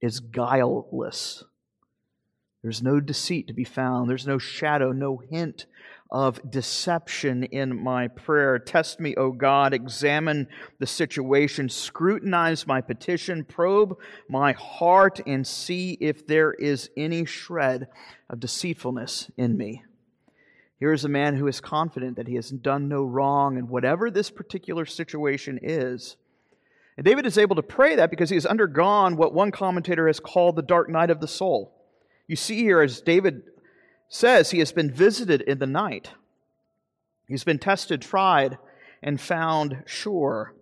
is 0.00 0.20
guileless. 0.20 1.44
There's 2.62 2.82
no 2.82 2.98
deceit 2.98 3.46
to 3.46 3.54
be 3.54 3.64
found. 3.64 4.10
There's 4.10 4.26
no 4.26 4.38
shadow, 4.38 4.90
no 4.90 5.18
hint 5.30 5.66
of 6.10 6.50
deception 6.50 7.44
in 7.44 7.82
my 7.82 8.08
prayer. 8.08 8.58
Test 8.58 9.00
me, 9.00 9.14
O 9.16 9.32
God. 9.32 9.74
Examine 9.74 10.48
the 10.78 10.86
situation. 10.86 11.68
Scrutinize 11.68 12.66
my 12.66 12.80
petition. 12.80 13.44
Probe 13.44 13.96
my 14.28 14.52
heart 14.52 15.20
and 15.26 15.46
see 15.46 15.98
if 16.00 16.26
there 16.26 16.52
is 16.52 16.90
any 16.96 17.24
shred 17.24 17.88
of 18.30 18.40
deceitfulness 18.40 19.30
in 19.36 19.56
me. 19.56 19.82
Here 20.78 20.92
is 20.92 21.04
a 21.04 21.08
man 21.08 21.36
who 21.36 21.46
is 21.46 21.60
confident 21.60 22.16
that 22.16 22.28
he 22.28 22.34
has 22.34 22.50
done 22.50 22.88
no 22.88 23.04
wrong, 23.04 23.56
and 23.56 23.68
whatever 23.68 24.10
this 24.10 24.30
particular 24.30 24.84
situation 24.84 25.58
is, 25.62 26.16
and 26.96 27.04
David 27.04 27.26
is 27.26 27.38
able 27.38 27.56
to 27.56 27.62
pray 27.62 27.96
that 27.96 28.10
because 28.10 28.30
he 28.30 28.36
has 28.36 28.46
undergone 28.46 29.16
what 29.16 29.34
one 29.34 29.50
commentator 29.50 30.06
has 30.06 30.20
called 30.20 30.56
the 30.56 30.62
dark 30.62 30.88
night 30.88 31.10
of 31.10 31.20
the 31.20 31.28
soul. 31.28 31.74
You 32.28 32.36
see 32.36 32.58
here, 32.58 32.80
as 32.80 33.00
David 33.00 33.42
says, 34.08 34.50
he 34.50 34.58
has 34.60 34.72
been 34.72 34.90
visited 34.90 35.40
in 35.42 35.58
the 35.58 35.66
night. 35.66 36.12
He's 37.26 37.44
been 37.44 37.58
tested, 37.58 38.02
tried, 38.02 38.58
and 39.02 39.20
found 39.20 39.82
sure. 39.86 40.54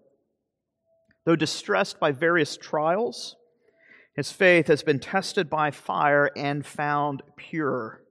Though 1.25 1.37
distressed 1.37 2.01
by 2.01 2.13
various 2.13 2.57
trials, 2.57 3.37
his 4.15 4.33
faith 4.33 4.67
has 4.67 4.83
been 4.83 4.99
tested 4.99 5.49
by 5.49 5.71
fire 5.71 6.31
and 6.37 6.65
found 6.67 7.23
pure. 7.37 8.03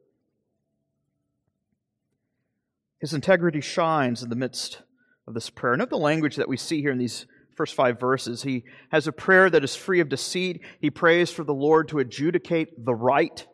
His 3.00 3.14
integrity 3.14 3.62
shines 3.62 4.22
in 4.22 4.30
the 4.30 4.36
midst 4.36 4.82
of 5.28 5.34
this 5.34 5.50
prayer. 5.50 5.76
Note 5.76 5.90
the 5.90 5.98
language 5.98 6.36
that 6.36 6.50
we 6.50 6.58
see 6.58 6.82
here 6.82 6.92
in 6.92 6.98
these 6.98 7.26
first 7.56 7.74
five 7.74 8.00
verses. 8.00 8.44
He 8.44 8.64
has 8.92 9.08
a 9.08 9.12
prayer 9.12 9.50
that 9.50 9.64
is 9.64 9.76
free 9.76 10.00
of 10.00 10.10
deceit. 10.10 10.62
He 10.80 10.90
prays 10.90 11.32
for 11.32 11.44
the 11.44 11.54
Lord 11.54 11.88
to 11.90 12.00
adjudicate 12.00 12.86
the 12.86 12.96
right. 12.96 13.46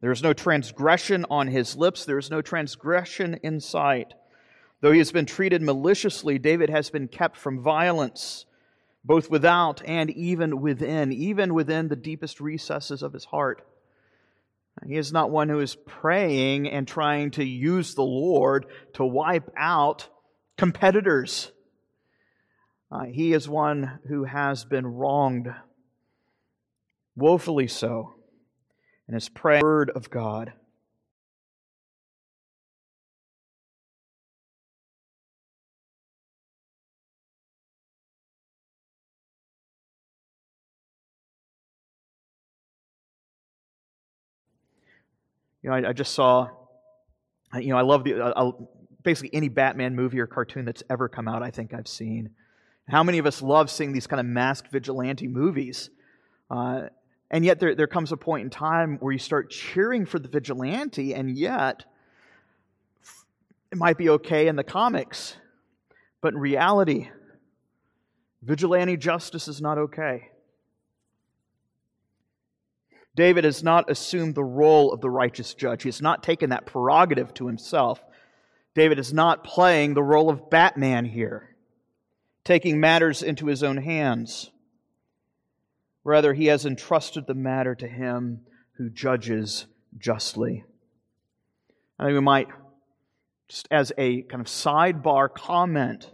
There 0.00 0.12
is 0.12 0.22
no 0.22 0.32
transgression 0.32 1.26
on 1.28 1.48
his 1.48 1.76
lips, 1.76 2.04
there 2.04 2.18
is 2.18 2.30
no 2.30 2.40
transgression 2.40 3.40
in 3.42 3.60
sight. 3.60 4.14
Though 4.80 4.92
he 4.92 4.98
has 4.98 5.10
been 5.10 5.26
treated 5.26 5.60
maliciously, 5.60 6.38
David 6.38 6.70
has 6.70 6.88
been 6.90 7.08
kept 7.08 7.36
from 7.36 7.62
violence, 7.62 8.46
both 9.04 9.28
without 9.28 9.82
and 9.84 10.10
even 10.10 10.60
within, 10.60 11.12
even 11.12 11.52
within 11.52 11.88
the 11.88 11.96
deepest 11.96 12.40
recesses 12.40 13.02
of 13.02 13.12
his 13.12 13.24
heart. 13.24 13.66
He 14.86 14.96
is 14.96 15.12
not 15.12 15.30
one 15.30 15.48
who 15.48 15.58
is 15.58 15.74
praying 15.74 16.68
and 16.68 16.86
trying 16.86 17.32
to 17.32 17.44
use 17.44 17.94
the 17.94 18.02
Lord 18.02 18.66
to 18.94 19.04
wipe 19.04 19.50
out 19.56 20.08
competitors. 20.56 21.50
Uh, 22.90 23.04
he 23.04 23.32
is 23.32 23.48
one 23.48 23.98
who 24.08 24.24
has 24.24 24.64
been 24.64 24.86
wronged, 24.86 25.52
woefully 27.16 27.66
so, 27.66 28.14
and 29.08 29.16
is 29.16 29.28
praying 29.28 29.60
the 29.60 29.66
word 29.66 29.90
of 29.90 30.10
God. 30.10 30.52
You 45.62 45.70
know, 45.70 45.76
I, 45.76 45.88
I 45.88 45.92
just 45.92 46.14
saw. 46.14 46.48
You 47.54 47.68
know, 47.68 47.78
I 47.78 47.82
love 47.82 48.04
the 48.04 48.22
uh, 48.22 48.52
basically 49.02 49.30
any 49.32 49.48
Batman 49.48 49.96
movie 49.96 50.20
or 50.20 50.26
cartoon 50.26 50.66
that's 50.66 50.82
ever 50.90 51.08
come 51.08 51.26
out. 51.26 51.42
I 51.42 51.50
think 51.50 51.72
I've 51.72 51.88
seen. 51.88 52.30
How 52.88 53.02
many 53.02 53.18
of 53.18 53.26
us 53.26 53.42
love 53.42 53.70
seeing 53.70 53.92
these 53.92 54.06
kind 54.06 54.20
of 54.20 54.26
masked 54.26 54.70
vigilante 54.70 55.26
movies? 55.26 55.90
Uh, 56.50 56.88
and 57.30 57.44
yet, 57.44 57.60
there, 57.60 57.74
there 57.74 57.86
comes 57.86 58.12
a 58.12 58.16
point 58.16 58.44
in 58.44 58.50
time 58.50 58.98
where 59.00 59.12
you 59.12 59.18
start 59.18 59.50
cheering 59.50 60.06
for 60.06 60.18
the 60.18 60.28
vigilante, 60.28 61.14
and 61.14 61.36
yet, 61.36 61.84
it 63.70 63.76
might 63.78 63.98
be 63.98 64.08
okay 64.10 64.48
in 64.48 64.56
the 64.56 64.64
comics, 64.64 65.36
but 66.20 66.32
in 66.32 66.40
reality, 66.40 67.10
vigilante 68.42 68.96
justice 68.96 69.46
is 69.46 69.60
not 69.60 69.78
okay. 69.78 70.30
David 73.14 73.44
has 73.44 73.62
not 73.62 73.90
assumed 73.90 74.34
the 74.34 74.44
role 74.44 74.92
of 74.92 75.00
the 75.00 75.10
righteous 75.10 75.52
judge. 75.52 75.82
He 75.82 75.88
has 75.88 76.00
not 76.00 76.22
taken 76.22 76.50
that 76.50 76.66
prerogative 76.66 77.34
to 77.34 77.46
himself. 77.46 78.00
David 78.74 78.98
is 78.98 79.12
not 79.12 79.44
playing 79.44 79.94
the 79.94 80.02
role 80.02 80.30
of 80.30 80.48
Batman 80.50 81.04
here 81.04 81.48
taking 82.48 82.80
matters 82.80 83.22
into 83.22 83.44
his 83.44 83.62
own 83.62 83.76
hands. 83.76 84.50
Rather, 86.08 86.32
he 86.32 86.46
has 86.46 86.64
entrusted 86.64 87.26
the 87.26 87.34
matter 87.34 87.74
to 87.74 87.86
him 87.86 88.40
who 88.78 88.88
judges 88.88 89.66
justly. 89.98 90.64
I 91.98 92.04
think 92.04 92.14
we 92.14 92.20
might, 92.20 92.48
just 93.46 93.68
as 93.70 93.92
a 93.98 94.22
kind 94.22 94.40
of 94.40 94.46
sidebar 94.46 95.28
comment, 95.28 96.10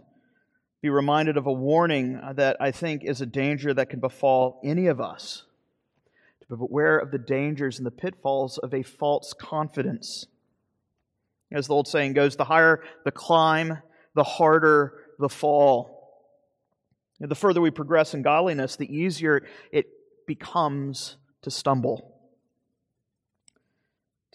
be 0.81 0.89
reminded 0.89 1.37
of 1.37 1.47
a 1.47 1.53
warning 1.53 2.19
that 2.33 2.57
I 2.59 2.71
think 2.71 3.05
is 3.05 3.21
a 3.21 3.25
danger 3.25 3.73
that 3.73 3.89
can 3.89 4.01
befall 4.01 4.59
any 4.65 4.87
of 4.87 4.99
us. 4.99 5.43
To 6.41 6.57
beware 6.57 6.97
of 6.97 7.11
the 7.11 7.17
dangers 7.17 7.77
and 7.77 7.85
the 7.85 7.91
pitfalls 7.91 8.57
of 8.57 8.73
a 8.73 8.83
false 8.83 9.31
confidence. 9.31 10.27
As 11.53 11.67
the 11.67 11.73
old 11.73 11.87
saying 11.87 12.11
goes, 12.11 12.35
the 12.35 12.43
higher 12.43 12.83
the 13.05 13.11
climb, 13.11 13.77
the 14.13 14.25
harder 14.25 14.91
the 15.19 15.29
fall. 15.29 15.94
The 17.19 17.35
further 17.35 17.61
we 17.61 17.71
progress 17.71 18.13
in 18.13 18.21
godliness, 18.21 18.75
the 18.75 18.93
easier 18.93 19.45
it 19.71 19.85
becomes 20.27 21.17
to 21.43 21.51
stumble. 21.51 22.13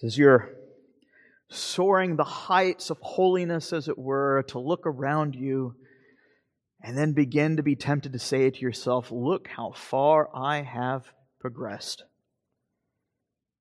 As 0.03 0.17
you're 0.17 0.49
soaring 1.51 2.17
the 2.17 2.25
heights 2.25 2.91
of 2.91 2.99
holiness, 3.03 3.73
as 3.73 3.89
it 3.89 3.99
were, 3.99 4.45
to 4.49 4.59
look 4.59 4.87
around 4.87 5.35
you 5.35 5.75
and 6.83 6.97
then 6.97 7.13
begin 7.13 7.57
to 7.59 7.63
be 7.63 7.77
tempted 7.77 8.13
to 8.13 8.19
say 8.19 8.49
to 8.49 8.61
yourself, 8.61 9.11
Look 9.11 9.49
how 9.49 9.73
far 9.73 10.31
I 10.35 10.63
have 10.63 11.13
progressed. 11.39 12.05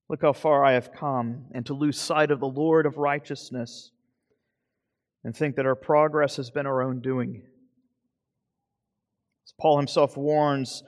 Look 0.08 0.22
how 0.22 0.32
far 0.32 0.64
I 0.64 0.72
have 0.72 0.92
come, 0.92 1.46
and 1.52 1.66
to 1.66 1.74
lose 1.74 2.00
sight 2.00 2.30
of 2.30 2.40
the 2.40 2.48
Lord 2.48 2.86
of 2.86 2.96
righteousness 2.96 3.90
and 5.22 5.36
think 5.36 5.56
that 5.56 5.66
our 5.66 5.76
progress 5.76 6.36
has 6.36 6.50
been 6.50 6.66
our 6.66 6.82
own 6.82 7.00
doing. 7.00 7.42
Paul 9.58 9.78
himself 9.78 10.16
warns 10.16 10.82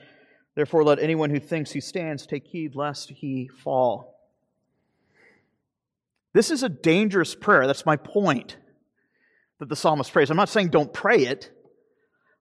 Therefore, 0.55 0.85
let 0.85 0.99
anyone 0.99 1.31
who 1.31 1.41
thinks 1.41 1.71
he 1.73 1.81
stands 1.81 2.27
take 2.27 2.47
heed 2.47 2.75
lest 2.75 3.11
he 3.11 3.49
fall. 3.49 4.19
This 6.35 6.51
is 6.51 6.63
a 6.63 6.69
dangerous 6.69 7.35
prayer. 7.35 7.67
That's 7.67 7.87
my 7.87 7.97
point 7.97 8.57
that 9.59 9.69
the 9.69 9.77
psalmist 9.77 10.13
prays. 10.13 10.31
I'm 10.31 10.37
not 10.37 10.49
saying 10.49 10.69
don't 10.69 10.93
pray 10.93 11.25
it. 11.25 11.51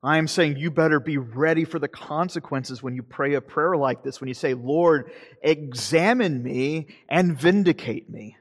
I 0.03 0.17
am 0.17 0.27
saying 0.27 0.57
you 0.57 0.71
better 0.71 0.99
be 0.99 1.17
ready 1.17 1.63
for 1.63 1.77
the 1.77 1.87
consequences 1.87 2.81
when 2.81 2.95
you 2.95 3.03
pray 3.03 3.35
a 3.35 3.41
prayer 3.41 3.77
like 3.77 4.03
this, 4.03 4.19
when 4.19 4.27
you 4.27 4.33
say, 4.33 4.55
Lord, 4.55 5.11
examine 5.43 6.41
me 6.41 6.87
and 7.07 7.37
vindicate 7.37 8.09
me. 8.09 8.35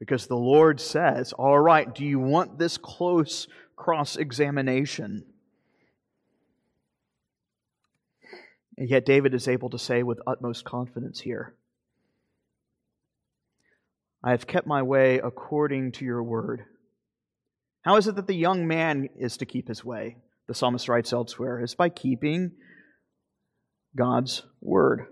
Because 0.00 0.26
the 0.26 0.36
Lord 0.36 0.80
says, 0.80 1.32
All 1.34 1.58
right, 1.58 1.92
do 1.94 2.04
you 2.04 2.18
want 2.18 2.58
this 2.58 2.78
close 2.78 3.46
cross 3.76 4.16
examination? 4.16 5.24
And 8.76 8.90
yet, 8.90 9.06
David 9.06 9.34
is 9.34 9.46
able 9.46 9.70
to 9.70 9.78
say 9.78 10.02
with 10.02 10.20
utmost 10.26 10.64
confidence 10.64 11.20
here 11.20 11.54
I 14.24 14.30
have 14.30 14.46
kept 14.46 14.66
my 14.66 14.82
way 14.82 15.18
according 15.18 15.92
to 15.92 16.04
your 16.06 16.22
word. 16.22 16.64
How 17.82 17.96
is 17.96 18.08
it 18.08 18.16
that 18.16 18.26
the 18.26 18.34
young 18.34 18.66
man 18.66 19.10
is 19.18 19.36
to 19.36 19.46
keep 19.46 19.68
his 19.68 19.84
way? 19.84 20.16
The 20.48 20.54
psalmist 20.54 20.88
writes 20.88 21.12
elsewhere, 21.12 21.62
is 21.62 21.74
by 21.74 21.90
keeping 21.90 22.52
God's 23.94 24.42
word, 24.62 25.06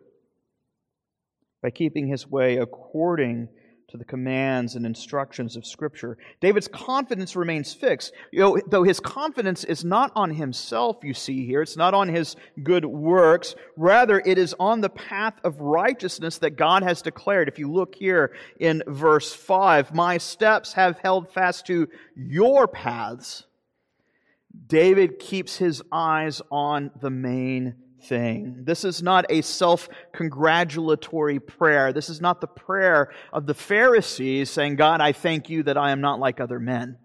by 1.63 1.69
keeping 1.69 2.09
his 2.09 2.27
way 2.27 2.57
according 2.57 3.49
to 3.89 3.97
the 3.97 4.05
commands 4.05 4.75
and 4.75 4.87
instructions 4.87 5.57
of 5.57 5.67
Scripture. 5.67 6.17
David's 6.41 6.69
confidence 6.69 7.37
remains 7.37 7.75
fixed. 7.75 8.13
You 8.31 8.41
know, 8.41 8.59
though 8.67 8.83
his 8.83 9.01
confidence 9.01 9.65
is 9.65 9.85
not 9.85 10.13
on 10.17 10.31
himself, 10.31 10.99
you 11.03 11.15
see 11.15 11.47
here, 11.47 11.63
it's 11.63 11.77
not 11.77 11.93
on 11.93 12.09
his 12.09 12.37
good 12.63 12.85
works. 12.85 13.55
Rather, 13.77 14.23
it 14.25 14.39
is 14.39 14.55
on 14.59 14.81
the 14.81 14.91
path 14.91 15.35
of 15.45 15.61
righteousness 15.61 16.39
that 16.39 16.57
God 16.57 16.83
has 16.83 17.03
declared. 17.03 17.49
If 17.49 17.59
you 17.59 17.71
look 17.71 17.95
here 17.95 18.35
in 18.59 18.83
verse 18.87 19.33
5, 19.33 19.95
my 19.95 20.19
steps 20.19 20.73
have 20.73 20.99
held 20.99 21.31
fast 21.31 21.67
to 21.67 21.89
your 22.17 22.67
paths. 22.67 23.45
David 24.67 25.19
keeps 25.19 25.57
his 25.57 25.83
eyes 25.91 26.43
on 26.51 26.91
the 27.01 27.11
main 27.11 27.75
thing. 28.05 28.47
Mm-hmm. 28.47 28.65
This 28.65 28.85
is 28.85 29.03
not 29.03 29.27
a 29.31 29.43
self 29.43 29.89
congratulatory 30.13 31.41
prayer. 31.41 31.93
This 31.93 32.09
is 32.09 32.21
not 32.21 32.41
the 32.41 32.47
prayer 32.47 33.13
of 33.33 33.47
the 33.47 33.55
Pharisees 33.55 34.51
saying, 34.51 34.77
God, 34.77 35.01
I 35.01 35.13
thank 35.13 35.49
you 35.49 35.63
that 35.65 35.77
I 35.77 35.91
am 35.91 36.01
not 36.01 36.21
like 36.21 36.41
other 36.41 36.59
men. 36.59 36.99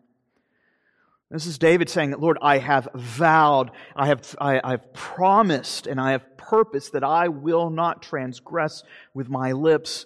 This 1.29 1.45
is 1.45 1.57
David 1.57 1.89
saying, 1.89 2.11
Lord, 2.11 2.37
I 2.41 2.57
have 2.57 2.87
vowed, 2.95 3.71
I 3.95 4.07
have, 4.07 4.35
I, 4.39 4.61
I 4.63 4.71
have 4.71 4.93
promised, 4.93 5.85
and 5.85 5.99
I 5.99 6.11
have 6.11 6.37
purposed 6.37 6.93
that 6.93 7.03
I 7.03 7.27
will 7.27 7.69
not 7.69 8.01
transgress 8.01 8.83
with 9.13 9.27
my 9.27 9.51
lips. 9.51 10.05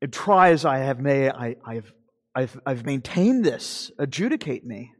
And 0.00 0.10
try 0.10 0.50
as 0.50 0.64
I 0.64 0.78
have 0.78 0.98
may, 0.98 1.28
I, 1.30 1.56
I've, 1.64 1.92
I've, 2.34 2.58
I've 2.64 2.86
maintained 2.86 3.44
this. 3.44 3.90
Adjudicate 3.98 4.64
me. 4.64 4.92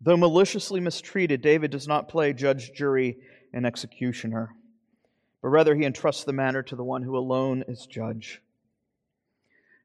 Though 0.00 0.16
maliciously 0.16 0.80
mistreated, 0.80 1.40
David 1.40 1.70
does 1.70 1.88
not 1.88 2.08
play 2.08 2.32
judge, 2.32 2.72
jury, 2.72 3.18
and 3.52 3.64
executioner, 3.66 4.54
but 5.40 5.48
rather 5.48 5.74
he 5.74 5.84
entrusts 5.84 6.24
the 6.24 6.32
matter 6.32 6.62
to 6.62 6.76
the 6.76 6.84
one 6.84 7.02
who 7.02 7.16
alone 7.16 7.64
is 7.66 7.86
judge. 7.86 8.42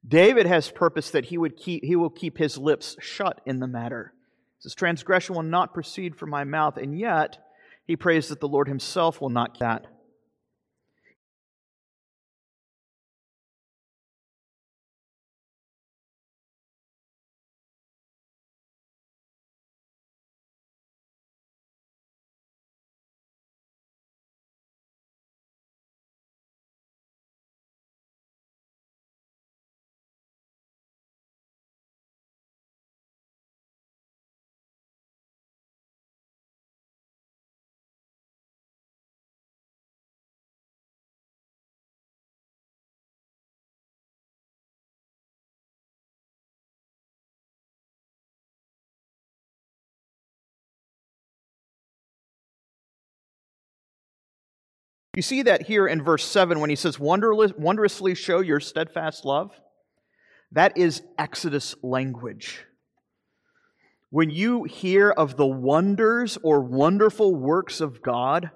David 0.06 0.48
has 0.48 0.70
purpose 0.70 1.12
that 1.12 1.26
he, 1.26 1.38
would 1.38 1.56
keep, 1.56 1.84
he 1.84 1.96
will 1.96 2.10
keep 2.10 2.38
his 2.38 2.58
lips 2.58 2.98
shut 3.00 3.40
in 3.46 3.60
the 3.60 3.68
matter. 3.68 4.14
His 4.62 4.76
transgression 4.76 5.36
will 5.36 5.44
not 5.44 5.74
proceed 5.74 6.16
from 6.16 6.30
my 6.30 6.44
mouth, 6.44 6.78
and 6.78 6.98
yet 6.98 7.38
he 7.86 7.96
prays 7.96 8.28
that 8.30 8.40
the 8.40 8.48
Lord 8.48 8.68
himself 8.68 9.22
will 9.22 9.30
not 9.30 9.60
that. 9.60 9.88
You 55.16 55.22
see 55.22 55.42
that 55.44 55.64
here 55.64 55.88
in 55.88 56.02
verse 56.02 56.24
7 56.24 56.60
when 56.60 56.70
he 56.70 56.76
says, 56.76 56.98
wondrously 56.98 58.16
show 58.16 58.40
your 58.40 58.62
steadfast 58.62 59.26
love. 59.26 59.52
That 60.54 60.78
is 60.78 61.02
Exodus 61.18 61.76
language. 61.84 62.66
When 64.10 64.30
you 64.30 64.64
hear 64.64 65.10
of 65.10 65.36
the 65.36 65.46
wonders 65.46 66.38
or 66.44 66.62
wonderful 66.62 67.36
works 67.36 67.82
of 67.82 68.02
God, 68.02 68.52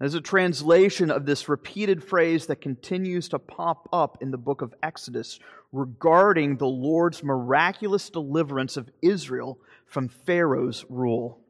there's 0.00 0.14
a 0.14 0.20
translation 0.20 1.10
of 1.10 1.26
this 1.26 1.48
repeated 1.48 2.04
phrase 2.04 2.46
that 2.46 2.60
continues 2.60 3.28
to 3.28 3.38
pop 3.38 3.88
up 3.92 4.18
in 4.20 4.32
the 4.32 4.38
book 4.38 4.62
of 4.62 4.74
Exodus 4.82 5.38
regarding 5.72 6.56
the 6.56 6.66
Lord's 6.66 7.22
miraculous 7.22 8.10
deliverance 8.10 8.76
of 8.76 8.90
Israel 9.00 9.58
from 9.86 10.08
Pharaoh's 10.08 10.84
rule. 10.88 11.40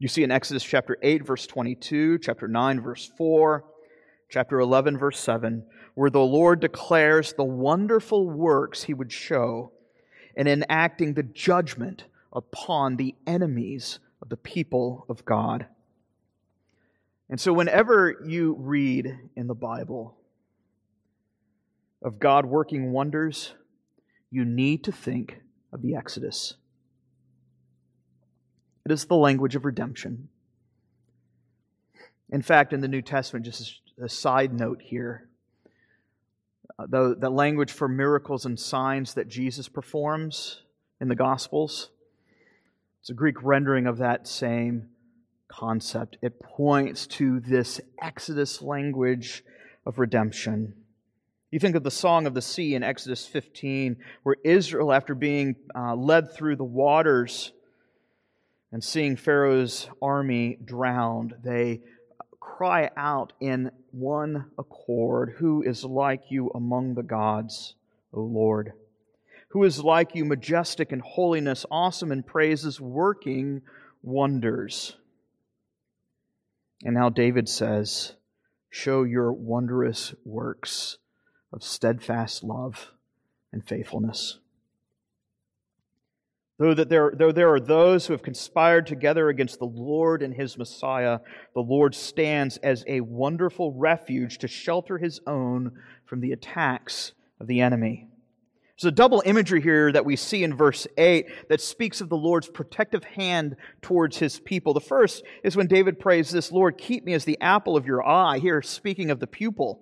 You 0.00 0.08
see 0.08 0.22
in 0.22 0.30
Exodus 0.30 0.64
chapter 0.64 0.96
8, 1.02 1.26
verse 1.26 1.46
22, 1.46 2.20
chapter 2.20 2.48
9, 2.48 2.80
verse 2.80 3.12
4, 3.18 3.64
chapter 4.30 4.58
11, 4.58 4.96
verse 4.96 5.20
7, 5.20 5.62
where 5.94 6.08
the 6.08 6.18
Lord 6.20 6.60
declares 6.60 7.34
the 7.34 7.44
wonderful 7.44 8.26
works 8.26 8.84
he 8.84 8.94
would 8.94 9.12
show 9.12 9.72
in 10.34 10.46
enacting 10.46 11.12
the 11.12 11.22
judgment 11.22 12.04
upon 12.32 12.96
the 12.96 13.14
enemies 13.26 13.98
of 14.22 14.30
the 14.30 14.38
people 14.38 15.04
of 15.10 15.26
God. 15.26 15.66
And 17.28 17.38
so, 17.38 17.52
whenever 17.52 18.22
you 18.24 18.56
read 18.58 19.18
in 19.36 19.48
the 19.48 19.54
Bible 19.54 20.16
of 22.02 22.18
God 22.18 22.46
working 22.46 22.90
wonders, 22.92 23.52
you 24.30 24.46
need 24.46 24.82
to 24.84 24.92
think 24.92 25.42
of 25.74 25.82
the 25.82 25.94
Exodus. 25.94 26.54
It 28.90 28.94
is 28.94 29.04
the 29.04 29.14
language 29.14 29.54
of 29.54 29.64
redemption. 29.64 30.30
In 32.28 32.42
fact, 32.42 32.72
in 32.72 32.80
the 32.80 32.88
New 32.88 33.02
Testament, 33.02 33.44
just 33.44 33.82
a 34.02 34.08
side 34.08 34.52
note 34.52 34.82
here, 34.82 35.28
uh, 36.76 36.86
the, 36.88 37.14
the 37.16 37.30
language 37.30 37.70
for 37.70 37.86
miracles 37.86 38.46
and 38.46 38.58
signs 38.58 39.14
that 39.14 39.28
Jesus 39.28 39.68
performs 39.68 40.62
in 41.00 41.06
the 41.06 41.14
Gospels, 41.14 41.90
it's 43.00 43.10
a 43.10 43.14
Greek 43.14 43.40
rendering 43.44 43.86
of 43.86 43.98
that 43.98 44.26
same 44.26 44.88
concept. 45.46 46.18
It 46.20 46.40
points 46.40 47.06
to 47.18 47.38
this 47.38 47.80
Exodus 48.02 48.60
language 48.60 49.44
of 49.86 50.00
redemption. 50.00 50.74
You 51.52 51.60
think 51.60 51.76
of 51.76 51.84
the 51.84 51.92
Song 51.92 52.26
of 52.26 52.34
the 52.34 52.42
Sea 52.42 52.74
in 52.74 52.82
Exodus 52.82 53.24
15, 53.24 53.98
where 54.24 54.36
Israel, 54.42 54.92
after 54.92 55.14
being 55.14 55.54
uh, 55.76 55.94
led 55.94 56.34
through 56.34 56.56
the 56.56 56.64
waters, 56.64 57.52
and 58.72 58.82
seeing 58.82 59.16
Pharaoh's 59.16 59.88
army 60.00 60.58
drowned, 60.64 61.34
they 61.42 61.80
cry 62.38 62.90
out 62.96 63.32
in 63.40 63.70
one 63.90 64.50
accord 64.58 65.34
Who 65.38 65.62
is 65.62 65.84
like 65.84 66.30
you 66.30 66.50
among 66.54 66.94
the 66.94 67.02
gods, 67.02 67.74
O 68.12 68.20
Lord? 68.20 68.72
Who 69.48 69.64
is 69.64 69.82
like 69.82 70.14
you, 70.14 70.24
majestic 70.24 70.92
in 70.92 71.00
holiness, 71.00 71.66
awesome 71.70 72.12
in 72.12 72.22
praises, 72.22 72.80
working 72.80 73.62
wonders? 74.02 74.96
And 76.84 76.94
now 76.94 77.08
David 77.08 77.48
says, 77.48 78.14
Show 78.70 79.02
your 79.02 79.32
wondrous 79.32 80.14
works 80.24 80.98
of 81.52 81.64
steadfast 81.64 82.44
love 82.44 82.92
and 83.52 83.66
faithfulness. 83.66 84.38
Though, 86.60 86.74
that 86.74 86.90
there, 86.90 87.10
though 87.16 87.32
there 87.32 87.50
are 87.54 87.58
those 87.58 88.06
who 88.06 88.12
have 88.12 88.22
conspired 88.22 88.86
together 88.86 89.30
against 89.30 89.58
the 89.58 89.64
Lord 89.64 90.22
and 90.22 90.34
his 90.34 90.58
Messiah, 90.58 91.20
the 91.54 91.62
Lord 91.62 91.94
stands 91.94 92.58
as 92.58 92.84
a 92.86 93.00
wonderful 93.00 93.72
refuge 93.72 94.36
to 94.38 94.46
shelter 94.46 94.98
his 94.98 95.22
own 95.26 95.72
from 96.04 96.20
the 96.20 96.32
attacks 96.32 97.12
of 97.40 97.46
the 97.46 97.62
enemy. 97.62 98.08
There's 98.76 98.92
a 98.92 98.94
double 98.94 99.22
imagery 99.24 99.62
here 99.62 99.90
that 99.90 100.04
we 100.04 100.16
see 100.16 100.44
in 100.44 100.54
verse 100.54 100.86
8 100.98 101.48
that 101.48 101.62
speaks 101.62 102.02
of 102.02 102.10
the 102.10 102.16
Lord's 102.18 102.48
protective 102.48 103.04
hand 103.04 103.56
towards 103.80 104.18
his 104.18 104.38
people. 104.38 104.74
The 104.74 104.82
first 104.82 105.24
is 105.42 105.56
when 105.56 105.66
David 105.66 105.98
prays 105.98 106.28
this, 106.28 106.52
Lord, 106.52 106.76
keep 106.76 107.06
me 107.06 107.14
as 107.14 107.24
the 107.24 107.40
apple 107.40 107.74
of 107.74 107.86
your 107.86 108.06
eye. 108.06 108.38
Here, 108.38 108.60
speaking 108.60 109.10
of 109.10 109.18
the 109.18 109.26
pupil, 109.26 109.80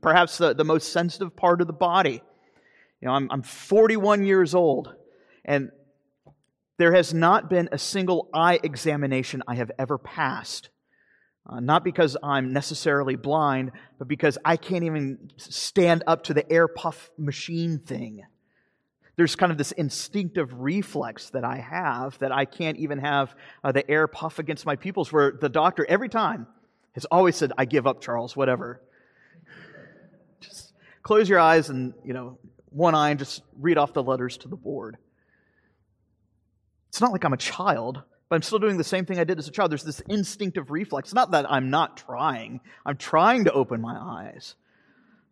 perhaps 0.00 0.38
the, 0.38 0.54
the 0.54 0.62
most 0.62 0.92
sensitive 0.92 1.34
part 1.34 1.60
of 1.60 1.66
the 1.66 1.72
body. 1.72 2.22
You 3.00 3.08
know, 3.08 3.14
I'm, 3.14 3.28
I'm 3.32 3.42
41 3.42 4.24
years 4.24 4.54
old, 4.54 4.94
and 5.44 5.72
there 6.76 6.92
has 6.94 7.14
not 7.14 7.48
been 7.48 7.68
a 7.72 7.78
single 7.78 8.28
eye 8.34 8.58
examination 8.62 9.42
I 9.46 9.54
have 9.56 9.70
ever 9.78 9.98
passed. 9.98 10.70
Uh, 11.46 11.60
not 11.60 11.84
because 11.84 12.16
I'm 12.22 12.52
necessarily 12.52 13.16
blind, 13.16 13.72
but 13.98 14.08
because 14.08 14.38
I 14.44 14.56
can't 14.56 14.84
even 14.84 15.30
stand 15.36 16.02
up 16.06 16.24
to 16.24 16.34
the 16.34 16.50
air 16.50 16.68
puff 16.68 17.10
machine 17.18 17.78
thing. 17.78 18.22
There's 19.16 19.36
kind 19.36 19.52
of 19.52 19.58
this 19.58 19.72
instinctive 19.72 20.52
reflex 20.54 21.30
that 21.30 21.44
I 21.44 21.58
have 21.58 22.18
that 22.18 22.32
I 22.32 22.46
can't 22.46 22.78
even 22.78 22.98
have 22.98 23.34
uh, 23.62 23.72
the 23.72 23.88
air 23.88 24.08
puff 24.08 24.38
against 24.38 24.66
my 24.66 24.74
pupils, 24.74 25.12
where 25.12 25.32
the 25.38 25.48
doctor, 25.48 25.86
every 25.88 26.08
time, 26.08 26.46
has 26.94 27.04
always 27.04 27.36
said, 27.36 27.52
I 27.58 27.66
give 27.66 27.86
up, 27.86 28.00
Charles, 28.00 28.34
whatever. 28.34 28.80
Just 30.40 30.72
close 31.02 31.28
your 31.28 31.38
eyes 31.38 31.68
and, 31.68 31.92
you 32.04 32.14
know, 32.14 32.38
one 32.70 32.94
eye 32.94 33.10
and 33.10 33.18
just 33.18 33.42
read 33.60 33.78
off 33.78 33.92
the 33.92 34.02
letters 34.02 34.38
to 34.38 34.48
the 34.48 34.56
board. 34.56 34.96
It's 36.94 37.00
not 37.00 37.10
like 37.10 37.24
I'm 37.24 37.32
a 37.32 37.36
child, 37.36 38.00
but 38.28 38.36
I'm 38.36 38.42
still 38.42 38.60
doing 38.60 38.76
the 38.76 38.84
same 38.84 39.04
thing 39.04 39.18
I 39.18 39.24
did 39.24 39.40
as 39.40 39.48
a 39.48 39.50
child. 39.50 39.72
There's 39.72 39.82
this 39.82 39.98
instinctive 40.08 40.70
reflex. 40.70 41.12
Not 41.12 41.32
that 41.32 41.50
I'm 41.50 41.68
not 41.68 41.96
trying, 41.96 42.60
I'm 42.86 42.96
trying 42.96 43.46
to 43.46 43.52
open 43.52 43.80
my 43.80 43.96
eyes. 43.98 44.54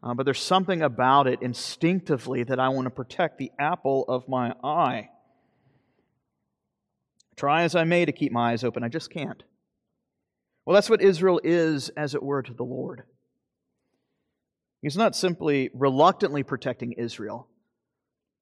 Uh, 0.03 0.13
but 0.13 0.25
there's 0.25 0.41
something 0.41 0.83
about 0.83 1.29
it 1.29 1.41
instinctively 1.41 2.43
that 2.43 2.59
I 2.59 2.71
want 2.71 2.87
to 2.87 2.91
protect 2.91 3.39
the 3.39 3.53
apple 3.61 4.05
of 4.09 4.29
my 4.29 4.55
eye. 4.65 5.11
Try 7.37 7.63
as 7.63 7.77
I 7.77 7.85
may 7.85 8.07
to 8.07 8.11
keep 8.11 8.33
my 8.33 8.51
eyes 8.51 8.65
open, 8.65 8.83
I 8.83 8.89
just 8.89 9.13
can't. 9.13 9.45
Well, 10.67 10.75
that's 10.75 10.91
what 10.91 11.01
Israel 11.01 11.41
is, 11.45 11.91
as 11.91 12.17
it 12.17 12.25
were, 12.25 12.43
to 12.43 12.55
the 12.55 12.65
Lord. 12.65 13.05
He's 14.81 14.97
not 14.97 15.15
simply 15.15 15.71
reluctantly 15.75 16.43
protecting 16.43 16.91
Israel. 16.95 17.47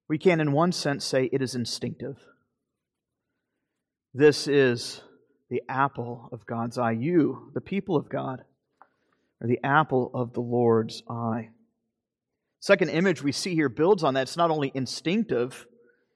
We 0.09 0.17
can, 0.17 0.41
in 0.41 0.53
one 0.53 0.71
sense, 0.71 1.05
say 1.05 1.29
it 1.31 1.43
is 1.43 1.53
instinctive. 1.53 2.17
This 4.13 4.47
is 4.47 5.01
the 5.49 5.63
apple 5.69 6.27
of 6.33 6.45
God's 6.45 6.77
eye. 6.77 6.91
You, 6.91 7.51
the 7.53 7.61
people 7.61 7.95
of 7.95 8.09
God, 8.09 8.43
are 9.41 9.47
the 9.47 9.59
apple 9.63 10.11
of 10.13 10.33
the 10.33 10.41
Lord's 10.41 11.01
eye. 11.09 11.49
Second 12.59 12.89
image 12.89 13.23
we 13.23 13.31
see 13.31 13.55
here 13.55 13.69
builds 13.69 14.03
on 14.03 14.13
that. 14.15 14.23
It's 14.23 14.37
not 14.37 14.51
only 14.51 14.71
instinctive, 14.75 15.65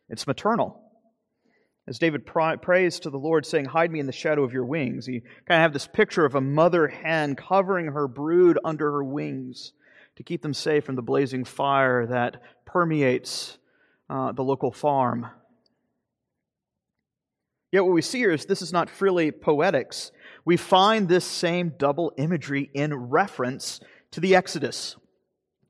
it's 0.10 0.28
maternal. 0.28 0.82
As 1.88 1.98
David 1.98 2.26
prays 2.26 3.00
to 3.00 3.10
the 3.10 3.18
Lord, 3.18 3.46
saying, 3.46 3.66
Hide 3.66 3.92
me 3.92 4.00
in 4.00 4.08
the 4.08 4.12
shadow 4.12 4.44
of 4.44 4.52
your 4.52 4.66
wings, 4.66 5.08
you 5.08 5.22
kind 5.22 5.60
of 5.60 5.62
have 5.62 5.74
this 5.74 5.88
picture 5.88 6.26
of 6.26 6.36
a 6.36 6.42
mother 6.42 6.88
hen 6.88 7.36
covering 7.36 7.88
her 7.88 8.08
brood 8.08 8.60
under 8.66 8.92
her 8.92 9.04
wings 9.04 9.72
to 10.18 10.24
keep 10.24 10.42
them 10.42 10.54
safe 10.54 10.84
from 10.84 10.96
the 10.96 11.02
blazing 11.02 11.46
fire 11.46 12.08
that 12.08 12.42
permeates 12.66 13.58
uh, 14.10 14.32
the 14.34 14.44
local 14.44 14.72
farm. 14.72 15.28
Yet 17.76 17.84
what 17.84 17.94
we 17.94 18.02
see 18.02 18.20
here 18.20 18.32
is 18.32 18.46
this 18.46 18.62
is 18.62 18.72
not 18.72 18.90
freely 18.90 19.32
poetics. 19.32 20.14
We 20.46 20.56
find 20.56 21.10
this 21.10 21.26
same 21.26 21.74
double 21.78 22.14
imagery 22.18 22.70
in 22.74 22.94
reference 22.94 23.82
to 24.12 24.22
the 24.22 24.34
Exodus, 24.34 24.96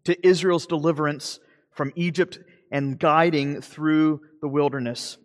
to 0.03 0.15
Israel's 0.27 0.67
deliverance 0.67 1.39
from 1.71 1.91
Egypt 1.95 2.37
and 2.71 2.99
guiding 2.99 3.59
through 3.59 4.21
the 4.39 4.47
wilderness. 4.47 5.17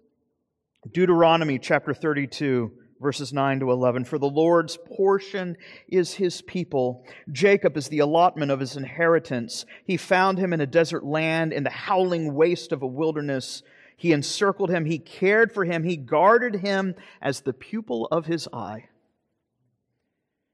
Deuteronomy 0.91 1.59
chapter 1.59 1.93
32, 1.93 2.73
verses 2.99 3.31
9 3.31 3.61
to 3.61 3.71
11. 3.71 4.07
For 4.07 4.19
the 4.19 4.25
Lord's 4.25 4.79
portion 4.97 5.59
is 5.87 6.15
his 6.15 6.41
people. 6.41 7.05
Jacob 7.31 7.77
is 7.77 7.89
the 7.89 7.99
allotment 7.99 8.51
of 8.51 8.61
his 8.61 8.79
inheritance. 8.79 9.67
He 9.85 9.99
found 9.99 10.39
him 10.39 10.55
in 10.55 10.63
a 10.63 10.67
desert 10.67 11.05
land, 11.05 11.53
in 11.53 11.63
the 11.63 11.69
howling 11.69 12.33
waste 12.33 12.73
of 12.73 12.81
a 12.81 12.87
wilderness. 12.87 13.63
He 14.01 14.13
encircled 14.13 14.71
him, 14.71 14.87
he 14.87 14.99
cared 14.99 15.53
for 15.53 15.67
him, 15.67 15.85
he 15.85 15.99
guarded 15.99 16.55
him 16.55 16.95
as 17.21 17.43
the 17.43 17.53
pupil 17.53 18.09
of 18.11 18.25
his 18.25 18.49
eye. 18.51 18.89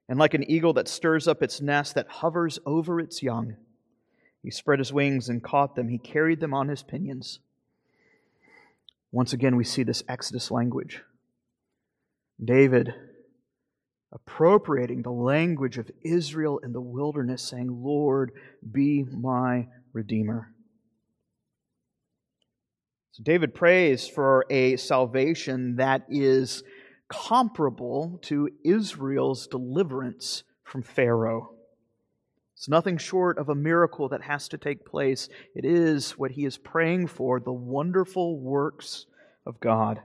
And 0.09 0.18
like 0.18 0.35
an 0.35 0.50
eagle 0.50 0.72
that 0.72 0.88
stirs 0.88 1.28
up 1.28 1.44
its 1.44 1.61
nest, 1.61 1.94
that 1.94 2.09
hovers 2.09 2.59
over 2.66 2.98
its 2.98 3.22
young, 3.22 3.54
he 4.42 4.50
spread 4.50 4.80
his 4.80 4.92
wings 4.92 5.28
and 5.28 5.44
caught 5.44 5.76
them, 5.76 5.88
he 5.88 5.98
carried 5.98 6.40
them 6.40 6.52
on 6.52 6.66
his 6.66 6.82
pinions. 6.82 7.38
Once 9.12 9.32
again, 9.32 9.54
we 9.54 9.62
see 9.62 9.85
this 9.85 10.02
Exodus 10.09 10.50
language. 10.50 11.02
David 12.44 12.94
appropriating 14.11 15.02
the 15.02 15.12
language 15.12 15.78
of 15.78 15.88
Israel 16.02 16.59
in 16.64 16.72
the 16.72 16.80
wilderness, 16.80 17.44
saying, 17.44 17.68
Lord, 17.85 18.32
be 18.72 19.04
my 19.04 19.68
Redeemer. 19.92 20.52
So 23.16 23.22
David 23.22 23.55
prays 23.55 24.07
for 24.07 24.44
a 24.50 24.76
salvation 24.76 25.76
that 25.76 26.05
is 26.11 26.62
comparable 27.09 28.18
to 28.24 28.50
Israel's 28.62 29.46
deliverance 29.46 30.42
from 30.64 30.83
Pharaoh. 30.83 31.55
It's 32.55 32.68
nothing 32.68 32.98
short 32.98 33.38
of 33.38 33.48
a 33.48 33.55
miracle 33.55 34.11
that 34.11 34.20
has 34.20 34.48
to 34.48 34.59
take 34.59 34.85
place. 34.85 35.31
It 35.55 35.64
is 35.64 36.11
what 36.18 36.33
he 36.33 36.44
is 36.44 36.59
praying 36.59 37.07
for 37.07 37.40
the 37.40 37.55
wonderful 37.55 38.38
works 38.38 39.07
of 39.46 39.61
God. 39.61 40.02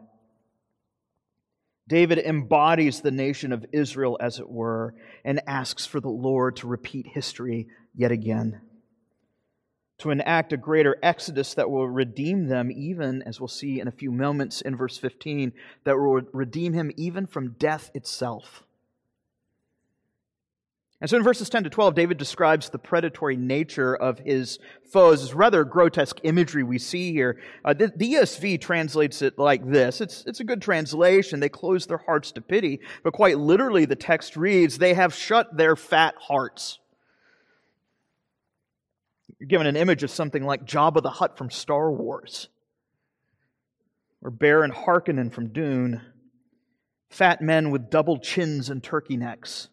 David 1.89 2.17
embodies 2.17 3.01
the 3.01 3.11
nation 3.11 3.51
of 3.51 3.65
Israel, 3.73 4.17
as 4.21 4.39
it 4.39 4.49
were, 4.49 4.95
and 5.25 5.41
asks 5.47 5.85
for 5.85 5.99
the 5.99 6.07
Lord 6.07 6.55
to 6.57 6.67
repeat 6.67 7.07
history 7.07 7.67
yet 7.93 8.13
again 8.13 8.61
to 10.01 10.11
enact 10.11 10.51
a 10.53 10.57
greater 10.57 10.97
exodus 11.01 11.53
that 11.53 11.69
will 11.69 11.87
redeem 11.87 12.47
them, 12.47 12.71
even, 12.71 13.21
as 13.23 13.39
we'll 13.39 13.47
see 13.47 13.79
in 13.79 13.87
a 13.87 13.91
few 13.91 14.11
moments 14.11 14.61
in 14.61 14.75
verse 14.75 14.97
15, 14.97 15.53
that 15.83 15.97
will 15.97 16.21
redeem 16.33 16.73
him 16.73 16.91
even 16.97 17.25
from 17.25 17.55
death 17.59 17.91
itself. 17.93 18.63
And 20.99 21.09
so 21.09 21.17
in 21.17 21.23
verses 21.23 21.49
10 21.49 21.63
to 21.63 21.69
12, 21.71 21.95
David 21.95 22.17
describes 22.17 22.69
the 22.69 22.77
predatory 22.77 23.35
nature 23.35 23.95
of 23.95 24.19
his 24.19 24.59
foes. 24.91 25.23
It's 25.23 25.33
rather 25.33 25.63
grotesque 25.63 26.19
imagery 26.23 26.61
we 26.61 26.77
see 26.77 27.11
here. 27.11 27.39
Uh, 27.65 27.73
the, 27.73 27.91
the, 27.95 28.13
ESV 28.13 28.61
translates 28.61 29.23
it 29.23 29.39
like 29.39 29.67
this. 29.67 29.99
It's, 29.99 30.23
it's 30.27 30.41
a 30.41 30.43
good 30.43 30.61
translation. 30.61 31.39
They 31.39 31.49
close 31.49 31.87
their 31.87 31.97
hearts 31.97 32.31
to 32.33 32.41
pity, 32.41 32.81
but 33.03 33.13
quite 33.13 33.39
literally 33.39 33.85
the 33.85 33.95
text 33.95 34.37
reads, 34.37 34.77
They 34.77 34.93
have 34.93 35.15
shut 35.15 35.57
their 35.57 35.75
fat 35.75 36.13
hearts. 36.19 36.77
You're 39.41 39.47
given 39.47 39.65
an 39.65 39.75
image 39.75 40.03
of 40.03 40.11
something 40.11 40.43
like 40.43 40.65
Jabba 40.67 41.01
the 41.01 41.09
Hutt 41.09 41.35
from 41.35 41.49
Star 41.49 41.91
Wars, 41.91 42.47
or 44.21 44.29
Baron 44.29 44.71
Harkonnen 44.71 45.33
from 45.33 45.51
Dune, 45.51 45.99
fat 47.09 47.41
men 47.41 47.71
with 47.71 47.89
double 47.89 48.19
chins 48.19 48.69
and 48.69 48.83
turkey 48.83 49.17
necks. 49.17 49.69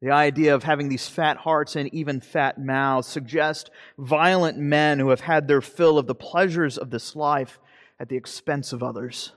The 0.00 0.12
idea 0.12 0.54
of 0.54 0.62
having 0.62 0.88
these 0.88 1.08
fat 1.08 1.38
hearts 1.38 1.74
and 1.74 1.92
even 1.92 2.20
fat 2.20 2.60
mouths 2.60 3.08
suggest 3.08 3.72
violent 3.98 4.56
men 4.56 5.00
who 5.00 5.08
have 5.08 5.22
had 5.22 5.48
their 5.48 5.60
fill 5.60 5.98
of 5.98 6.06
the 6.06 6.14
pleasures 6.14 6.78
of 6.78 6.90
this 6.90 7.16
life 7.16 7.58
at 7.98 8.08
the 8.08 8.16
expense 8.16 8.72
of 8.72 8.84
others. 8.84 9.32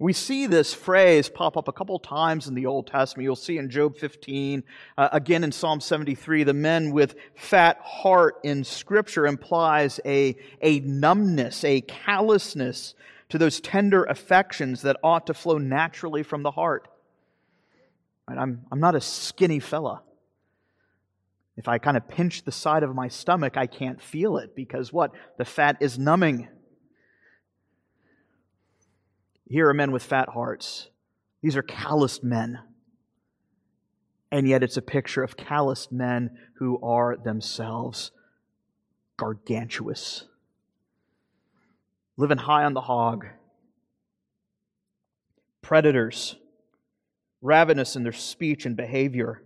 We 0.00 0.14
see 0.14 0.46
this 0.46 0.72
phrase 0.72 1.28
pop 1.28 1.58
up 1.58 1.68
a 1.68 1.72
couple 1.74 1.98
times 1.98 2.48
in 2.48 2.54
the 2.54 2.64
Old 2.64 2.86
Testament. 2.86 3.24
You'll 3.24 3.36
see 3.36 3.58
in 3.58 3.68
Job 3.68 3.98
15, 3.98 4.64
uh, 4.96 5.10
again 5.12 5.44
in 5.44 5.52
Psalm 5.52 5.78
73. 5.78 6.44
The 6.44 6.54
men 6.54 6.90
with 6.90 7.16
fat 7.34 7.78
heart 7.84 8.36
in 8.42 8.64
Scripture 8.64 9.26
implies 9.26 10.00
a, 10.06 10.36
a 10.62 10.80
numbness, 10.80 11.64
a 11.64 11.82
callousness 11.82 12.94
to 13.28 13.36
those 13.36 13.60
tender 13.60 14.04
affections 14.04 14.80
that 14.82 14.96
ought 15.04 15.26
to 15.26 15.34
flow 15.34 15.58
naturally 15.58 16.22
from 16.22 16.42
the 16.44 16.50
heart. 16.50 16.88
I'm, 18.26 18.64
I'm 18.72 18.80
not 18.80 18.94
a 18.94 19.02
skinny 19.02 19.60
fella. 19.60 20.00
If 21.58 21.68
I 21.68 21.76
kind 21.76 21.98
of 21.98 22.08
pinch 22.08 22.44
the 22.44 22.52
side 22.52 22.84
of 22.84 22.94
my 22.94 23.08
stomach, 23.08 23.58
I 23.58 23.66
can't 23.66 24.00
feel 24.00 24.38
it 24.38 24.56
because 24.56 24.94
what? 24.94 25.12
The 25.36 25.44
fat 25.44 25.76
is 25.80 25.98
numbing. 25.98 26.48
Here 29.50 29.68
are 29.68 29.74
men 29.74 29.90
with 29.90 30.04
fat 30.04 30.28
hearts. 30.28 30.88
These 31.42 31.56
are 31.56 31.62
calloused 31.62 32.22
men. 32.22 32.60
And 34.30 34.46
yet 34.46 34.62
it's 34.62 34.76
a 34.76 34.82
picture 34.82 35.24
of 35.24 35.36
calloused 35.36 35.90
men 35.90 36.38
who 36.54 36.78
are 36.84 37.16
themselves 37.16 38.12
gargantuous, 39.16 40.26
living 42.16 42.38
high 42.38 42.62
on 42.62 42.74
the 42.74 42.80
hog, 42.80 43.26
predators, 45.62 46.36
ravenous 47.42 47.96
in 47.96 48.04
their 48.04 48.12
speech 48.12 48.64
and 48.64 48.76
behavior 48.76 49.42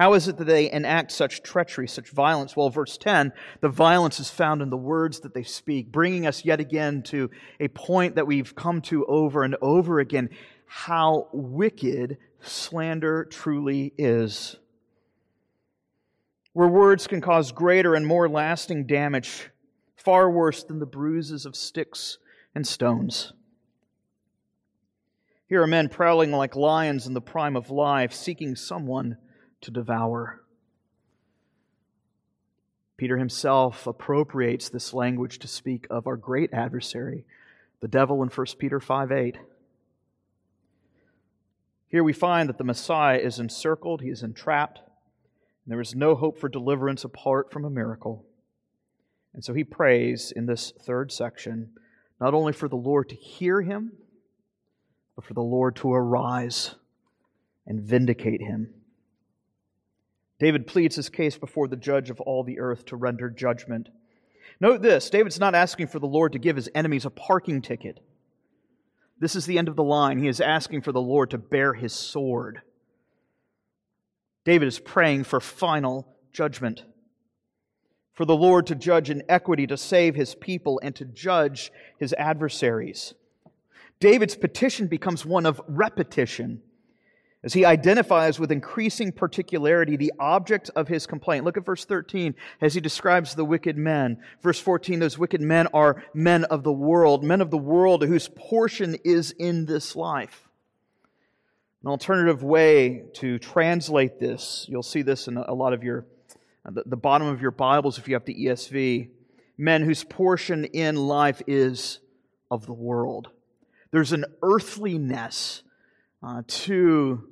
How 0.00 0.14
is 0.14 0.28
it 0.28 0.38
that 0.38 0.46
they 0.46 0.72
enact 0.72 1.12
such 1.12 1.42
treachery, 1.42 1.86
such 1.86 2.08
violence? 2.08 2.56
Well, 2.56 2.70
verse 2.70 2.96
10, 2.96 3.34
the 3.60 3.68
violence 3.68 4.18
is 4.18 4.30
found 4.30 4.62
in 4.62 4.70
the 4.70 4.76
words 4.78 5.20
that 5.20 5.34
they 5.34 5.42
speak, 5.42 5.92
bringing 5.92 6.26
us 6.26 6.42
yet 6.42 6.58
again 6.58 7.02
to 7.08 7.28
a 7.60 7.68
point 7.68 8.14
that 8.14 8.26
we've 8.26 8.54
come 8.54 8.80
to 8.80 9.04
over 9.04 9.42
and 9.42 9.56
over 9.60 10.00
again 10.00 10.30
how 10.64 11.28
wicked 11.34 12.16
slander 12.40 13.26
truly 13.26 13.92
is. 13.98 14.56
Where 16.54 16.66
words 16.66 17.06
can 17.06 17.20
cause 17.20 17.52
greater 17.52 17.94
and 17.94 18.06
more 18.06 18.26
lasting 18.26 18.86
damage, 18.86 19.50
far 19.96 20.30
worse 20.30 20.64
than 20.64 20.78
the 20.78 20.86
bruises 20.86 21.44
of 21.44 21.54
sticks 21.54 22.16
and 22.54 22.66
stones. 22.66 23.34
Here 25.46 25.62
are 25.62 25.66
men 25.66 25.90
prowling 25.90 26.32
like 26.32 26.56
lions 26.56 27.06
in 27.06 27.12
the 27.12 27.20
prime 27.20 27.54
of 27.54 27.70
life, 27.70 28.14
seeking 28.14 28.56
someone 28.56 29.18
to 29.62 29.70
devour. 29.70 30.42
Peter 32.96 33.16
himself 33.16 33.86
appropriates 33.86 34.68
this 34.68 34.92
language 34.92 35.38
to 35.38 35.48
speak 35.48 35.86
of 35.88 36.06
our 36.06 36.16
great 36.16 36.52
adversary, 36.52 37.24
the 37.80 37.88
devil 37.88 38.22
in 38.22 38.28
1 38.28 38.46
Peter 38.58 38.78
5 38.78 39.10
8. 39.10 39.38
Here 41.88 42.04
we 42.04 42.12
find 42.12 42.48
that 42.48 42.58
the 42.58 42.64
Messiah 42.64 43.18
is 43.18 43.38
encircled, 43.38 44.02
he 44.02 44.10
is 44.10 44.22
entrapped, 44.22 44.78
and 44.78 45.72
there 45.72 45.80
is 45.80 45.94
no 45.94 46.14
hope 46.14 46.38
for 46.38 46.48
deliverance 46.48 47.04
apart 47.04 47.50
from 47.50 47.64
a 47.64 47.70
miracle. 47.70 48.24
And 49.32 49.44
so 49.44 49.54
he 49.54 49.64
prays 49.64 50.32
in 50.32 50.46
this 50.46 50.72
third 50.82 51.10
section 51.10 51.70
not 52.20 52.34
only 52.34 52.52
for 52.52 52.68
the 52.68 52.76
Lord 52.76 53.08
to 53.08 53.14
hear 53.14 53.62
him, 53.62 53.92
but 55.16 55.24
for 55.24 55.34
the 55.34 55.40
Lord 55.40 55.76
to 55.76 55.92
arise 55.92 56.74
and 57.66 57.80
vindicate 57.80 58.42
him. 58.42 58.74
David 60.40 60.66
pleads 60.66 60.96
his 60.96 61.10
case 61.10 61.36
before 61.36 61.68
the 61.68 61.76
judge 61.76 62.08
of 62.08 62.20
all 62.22 62.42
the 62.42 62.58
earth 62.58 62.86
to 62.86 62.96
render 62.96 63.28
judgment. 63.28 63.90
Note 64.58 64.82
this 64.82 65.10
David's 65.10 65.38
not 65.38 65.54
asking 65.54 65.86
for 65.86 65.98
the 65.98 66.06
Lord 66.06 66.32
to 66.32 66.38
give 66.38 66.56
his 66.56 66.70
enemies 66.74 67.04
a 67.04 67.10
parking 67.10 67.62
ticket. 67.62 68.00
This 69.20 69.36
is 69.36 69.44
the 69.44 69.58
end 69.58 69.68
of 69.68 69.76
the 69.76 69.84
line. 69.84 70.18
He 70.18 70.28
is 70.28 70.40
asking 70.40 70.80
for 70.80 70.92
the 70.92 71.00
Lord 71.00 71.30
to 71.30 71.38
bear 71.38 71.74
his 71.74 71.92
sword. 71.92 72.62
David 74.46 74.66
is 74.66 74.78
praying 74.78 75.24
for 75.24 75.40
final 75.40 76.08
judgment. 76.32 76.84
For 78.14 78.24
the 78.24 78.34
Lord 78.36 78.66
to 78.68 78.74
judge 78.74 79.10
in 79.10 79.22
equity, 79.28 79.66
to 79.66 79.76
save 79.76 80.14
his 80.14 80.34
people, 80.34 80.80
and 80.82 80.96
to 80.96 81.04
judge 81.04 81.70
his 81.98 82.14
adversaries. 82.14 83.12
David's 83.98 84.36
petition 84.36 84.86
becomes 84.86 85.26
one 85.26 85.44
of 85.44 85.60
repetition 85.68 86.62
as 87.42 87.54
he 87.54 87.64
identifies 87.64 88.38
with 88.38 88.52
increasing 88.52 89.12
particularity 89.12 89.96
the 89.96 90.12
object 90.18 90.70
of 90.76 90.88
his 90.88 91.06
complaint. 91.06 91.44
Look 91.44 91.56
at 91.56 91.64
verse 91.64 91.84
13 91.84 92.34
as 92.60 92.74
he 92.74 92.80
describes 92.80 93.34
the 93.34 93.44
wicked 93.44 93.78
men. 93.78 94.18
Verse 94.42 94.60
14, 94.60 94.98
those 94.98 95.18
wicked 95.18 95.40
men 95.40 95.66
are 95.72 96.04
men 96.12 96.44
of 96.44 96.64
the 96.64 96.72
world, 96.72 97.24
men 97.24 97.40
of 97.40 97.50
the 97.50 97.58
world 97.58 98.04
whose 98.04 98.28
portion 98.28 98.96
is 99.04 99.30
in 99.32 99.64
this 99.64 99.96
life. 99.96 100.48
An 101.82 101.90
alternative 101.90 102.42
way 102.42 103.04
to 103.14 103.38
translate 103.38 104.20
this, 104.20 104.66
you'll 104.68 104.82
see 104.82 105.00
this 105.00 105.26
in 105.26 105.38
a 105.38 105.54
lot 105.54 105.72
of 105.72 105.82
your, 105.82 106.04
the, 106.66 106.82
the 106.84 106.96
bottom 106.96 107.26
of 107.26 107.40
your 107.40 107.52
Bibles 107.52 107.96
if 107.96 108.06
you 108.06 108.14
have 108.14 108.26
the 108.26 108.34
ESV. 108.34 109.08
Men 109.56 109.82
whose 109.82 110.04
portion 110.04 110.66
in 110.66 110.96
life 110.96 111.40
is 111.46 112.00
of 112.50 112.66
the 112.66 112.74
world. 112.74 113.30
There's 113.92 114.12
an 114.12 114.26
earthliness 114.42 115.62
uh, 116.22 116.42
to 116.46 117.29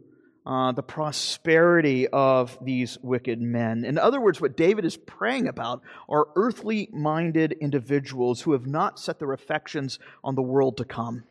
uh, 0.49 0.73
the 0.73 0.83
prosperity 0.83 2.09
of 2.09 2.57
these 2.63 2.97
wicked 3.03 3.39
men. 3.39 3.85
In 3.85 3.99
other 3.99 4.19
words, 4.19 4.41
what 4.41 4.57
David 4.57 4.87
is 4.87 4.97
praying 4.97 5.47
about 5.47 5.83
are 6.09 6.29
earthly 6.37 6.89
minded 6.91 7.53
individuals 7.61 8.41
who 8.41 8.53
have 8.53 8.67
not 8.67 8.99
set 8.99 9.19
their 9.19 9.35
affections 9.35 9.99
on 10.25 10.37
the 10.37 10.43
world 10.43 10.79
to 10.79 10.87
come. 10.87 11.25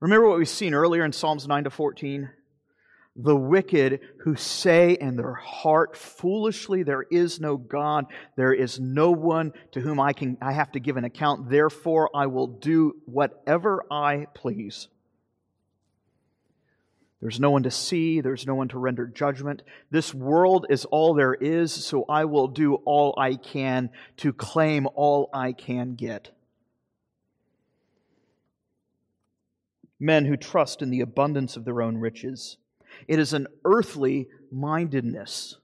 Remember 0.00 0.28
what 0.28 0.38
we've 0.38 0.48
seen 0.48 0.74
earlier 0.74 1.04
in 1.04 1.12
Psalms 1.12 1.46
9 1.46 1.64
to 1.64 1.70
14? 1.70 2.30
The 3.14 3.36
wicked 3.36 4.00
who 4.22 4.34
say 4.34 4.96
in 5.00 5.14
their 5.14 5.34
heart 5.34 5.96
foolishly, 5.96 6.82
There 6.82 7.02
is 7.02 7.38
no 7.38 7.56
God, 7.56 8.06
there 8.36 8.52
is 8.52 8.80
no 8.80 9.12
one 9.12 9.52
to 9.72 9.80
whom 9.80 10.00
I, 10.00 10.12
can, 10.12 10.36
I 10.42 10.52
have 10.52 10.72
to 10.72 10.80
give 10.80 10.96
an 10.96 11.04
account, 11.04 11.48
therefore 11.48 12.10
I 12.12 12.26
will 12.26 12.48
do 12.48 12.96
whatever 13.06 13.84
I 13.88 14.26
please. 14.34 14.88
There's 17.20 17.40
no 17.40 17.50
one 17.50 17.64
to 17.64 17.70
see, 17.70 18.20
there's 18.20 18.46
no 18.46 18.54
one 18.54 18.68
to 18.68 18.78
render 18.78 19.06
judgment. 19.06 19.62
This 19.90 20.14
world 20.14 20.66
is 20.70 20.84
all 20.84 21.14
there 21.14 21.34
is, 21.34 21.72
so 21.72 22.04
I 22.08 22.26
will 22.26 22.46
do 22.46 22.74
all 22.74 23.14
I 23.18 23.34
can 23.34 23.90
to 24.18 24.32
claim 24.32 24.86
all 24.94 25.28
I 25.32 25.52
can 25.52 25.96
get. 25.96 26.30
Men 29.98 30.26
who 30.26 30.36
trust 30.36 30.80
in 30.80 30.90
the 30.90 31.00
abundance 31.00 31.56
of 31.56 31.64
their 31.64 31.82
own 31.82 31.98
riches. 31.98 32.56
It 33.08 33.18
is 33.18 33.32
an 33.32 33.48
earthly 33.64 34.28
mindedness 34.52 35.56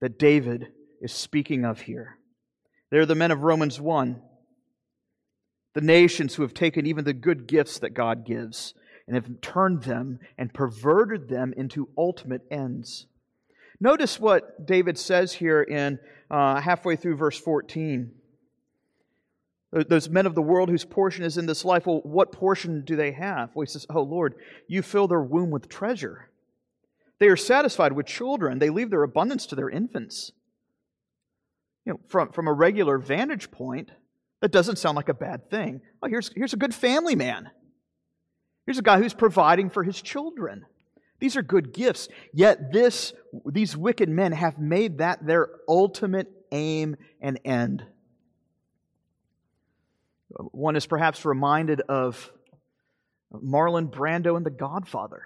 that 0.00 0.18
David 0.18 0.68
is 1.00 1.12
speaking 1.12 1.64
of 1.64 1.80
here. 1.80 2.18
They're 2.90 3.06
the 3.06 3.14
men 3.14 3.30
of 3.30 3.44
Romans 3.44 3.80
1, 3.80 4.20
the 5.72 5.80
nations 5.80 6.34
who 6.34 6.42
have 6.42 6.54
taken 6.54 6.86
even 6.86 7.04
the 7.04 7.14
good 7.14 7.46
gifts 7.46 7.78
that 7.78 7.94
God 7.94 8.26
gives 8.26 8.74
and 9.08 9.16
have 9.16 9.40
turned 9.40 9.82
them 9.82 10.20
and 10.36 10.52
perverted 10.52 11.28
them 11.28 11.54
into 11.56 11.88
ultimate 11.96 12.42
ends. 12.50 13.06
Notice 13.80 14.20
what 14.20 14.66
David 14.66 14.98
says 14.98 15.32
here 15.32 15.62
in 15.62 15.98
uh, 16.30 16.60
halfway 16.60 16.94
through 16.94 17.16
verse 17.16 17.38
14. 17.38 18.12
Those 19.70 20.08
men 20.08 20.26
of 20.26 20.34
the 20.34 20.42
world 20.42 20.70
whose 20.70 20.84
portion 20.84 21.24
is 21.24 21.36
in 21.36 21.46
this 21.46 21.64
life, 21.64 21.86
well, 21.86 22.00
what 22.02 22.32
portion 22.32 22.84
do 22.84 22.96
they 22.96 23.12
have? 23.12 23.50
Well, 23.54 23.64
he 23.64 23.70
says, 23.70 23.86
Oh 23.90 24.02
Lord, 24.02 24.34
you 24.66 24.82
fill 24.82 25.08
their 25.08 25.20
womb 25.20 25.50
with 25.50 25.68
treasure. 25.68 26.30
They 27.18 27.28
are 27.28 27.36
satisfied 27.36 27.92
with 27.92 28.06
children. 28.06 28.58
They 28.58 28.70
leave 28.70 28.90
their 28.90 29.02
abundance 29.02 29.46
to 29.46 29.56
their 29.56 29.68
infants. 29.68 30.32
You 31.84 31.94
know, 31.94 32.00
from, 32.08 32.32
from 32.32 32.48
a 32.48 32.52
regular 32.52 32.98
vantage 32.98 33.50
point, 33.50 33.90
that 34.40 34.52
doesn't 34.52 34.76
sound 34.76 34.96
like 34.96 35.08
a 35.08 35.14
bad 35.14 35.50
thing. 35.50 35.80
Oh, 36.02 36.08
here's, 36.08 36.30
here's 36.34 36.52
a 36.52 36.58
good 36.58 36.74
family 36.74 37.16
man. 37.16 37.50
Here's 38.68 38.76
a 38.76 38.82
guy 38.82 38.98
who's 38.98 39.14
providing 39.14 39.70
for 39.70 39.82
his 39.82 40.02
children. 40.02 40.66
These 41.20 41.38
are 41.38 41.42
good 41.42 41.72
gifts. 41.72 42.06
Yet 42.34 42.70
this, 42.70 43.14
these 43.46 43.74
wicked 43.74 44.10
men 44.10 44.32
have 44.32 44.58
made 44.58 44.98
that 44.98 45.26
their 45.26 45.48
ultimate 45.66 46.30
aim 46.52 46.96
and 47.18 47.40
end. 47.46 47.82
One 50.28 50.76
is 50.76 50.84
perhaps 50.84 51.24
reminded 51.24 51.80
of 51.88 52.30
Marlon 53.32 53.90
Brando 53.90 54.36
and 54.36 54.44
The 54.44 54.50
Godfather. 54.50 55.22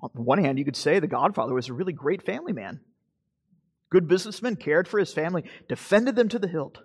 On 0.00 0.10
the 0.14 0.22
one 0.22 0.38
hand, 0.38 0.60
you 0.60 0.64
could 0.64 0.76
say 0.76 1.00
The 1.00 1.08
Godfather 1.08 1.54
was 1.54 1.68
a 1.68 1.72
really 1.72 1.92
great 1.92 2.22
family 2.22 2.52
man. 2.52 2.78
Good 3.90 4.06
businessman, 4.06 4.54
cared 4.54 4.86
for 4.86 5.00
his 5.00 5.12
family, 5.12 5.42
defended 5.68 6.14
them 6.14 6.28
to 6.28 6.38
the 6.38 6.46
hilt. 6.46 6.78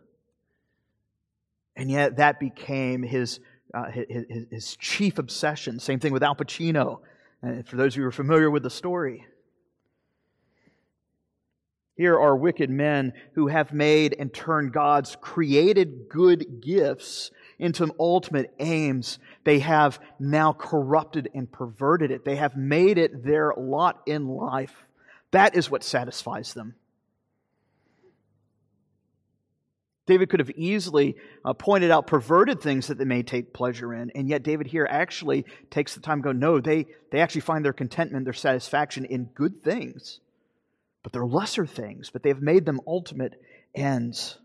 And 1.77 1.91
yet 1.91 2.17
that 2.17 2.39
became 2.39 3.03
his, 3.03 3.39
uh, 3.71 3.91
his, 3.91 4.25
his, 4.49 4.75
chief 4.77 5.19
obsession. 5.19 5.79
Same 5.79 5.99
thing 5.99 6.11
with 6.11 6.23
Al 6.23 6.35
Pacino, 6.35 7.01
uh, 7.43 7.61
for 7.65 7.75
those 7.77 7.93
of 7.93 7.97
you 7.97 8.01
who 8.01 8.09
are 8.09 8.11
familiar 8.11 8.49
with 8.49 8.63
the 8.63 8.69
story. 8.71 9.27
Here 11.95 12.19
are 12.19 12.35
wicked 12.35 12.71
men 12.71 13.13
who 13.33 13.47
have 13.47 13.73
made 13.73 14.15
and 14.17 14.33
turned 14.33 14.73
God's 14.73 15.15
created 15.21 16.09
good 16.09 16.61
gifts 16.61 17.31
into 17.59 17.93
ultimate 17.99 18.53
aims. 18.59 19.19
They 19.43 19.59
have 19.59 19.99
now 20.19 20.53
corrupted 20.53 21.29
and 21.35 21.51
perverted 21.51 22.09
it. 22.09 22.25
They 22.25 22.35
have 22.37 22.55
made 22.55 22.97
it 22.97 23.23
their 23.23 23.53
lot 23.55 24.01
in 24.07 24.27
life. 24.27 24.85
That 25.31 25.55
is 25.55 25.69
what 25.69 25.83
satisfies 25.83 26.53
them. 26.53 26.75
David 30.07 30.29
could 30.29 30.39
have 30.39 30.49
easily 30.51 31.15
uh, 31.45 31.53
pointed 31.53 31.91
out 31.91 32.07
perverted 32.07 32.61
things 32.61 32.87
that 32.87 32.97
they 32.97 33.05
may 33.05 33.21
take 33.21 33.53
pleasure 33.53 33.93
in, 33.93 34.09
and 34.15 34.27
yet 34.27 34.41
David 34.41 34.65
here 34.65 34.87
actually 34.89 35.45
takes 35.69 35.93
the 35.93 36.01
time 36.01 36.23
to 36.23 36.29
go, 36.29 36.31
no, 36.31 36.59
they, 36.59 36.87
they 37.11 37.19
actually 37.19 37.41
find 37.41 37.63
their 37.63 37.73
contentment, 37.73 38.23
their 38.23 38.33
satisfaction 38.33 39.05
in 39.05 39.25
good 39.25 39.61
things, 39.63 40.21
but 41.03 41.11
they're 41.11 41.25
lesser 41.25 41.65
things, 41.65 42.09
but 42.09 42.23
they've 42.23 42.41
made 42.41 42.65
them 42.65 42.79
ultimate 42.87 43.39
ends. 43.75 44.39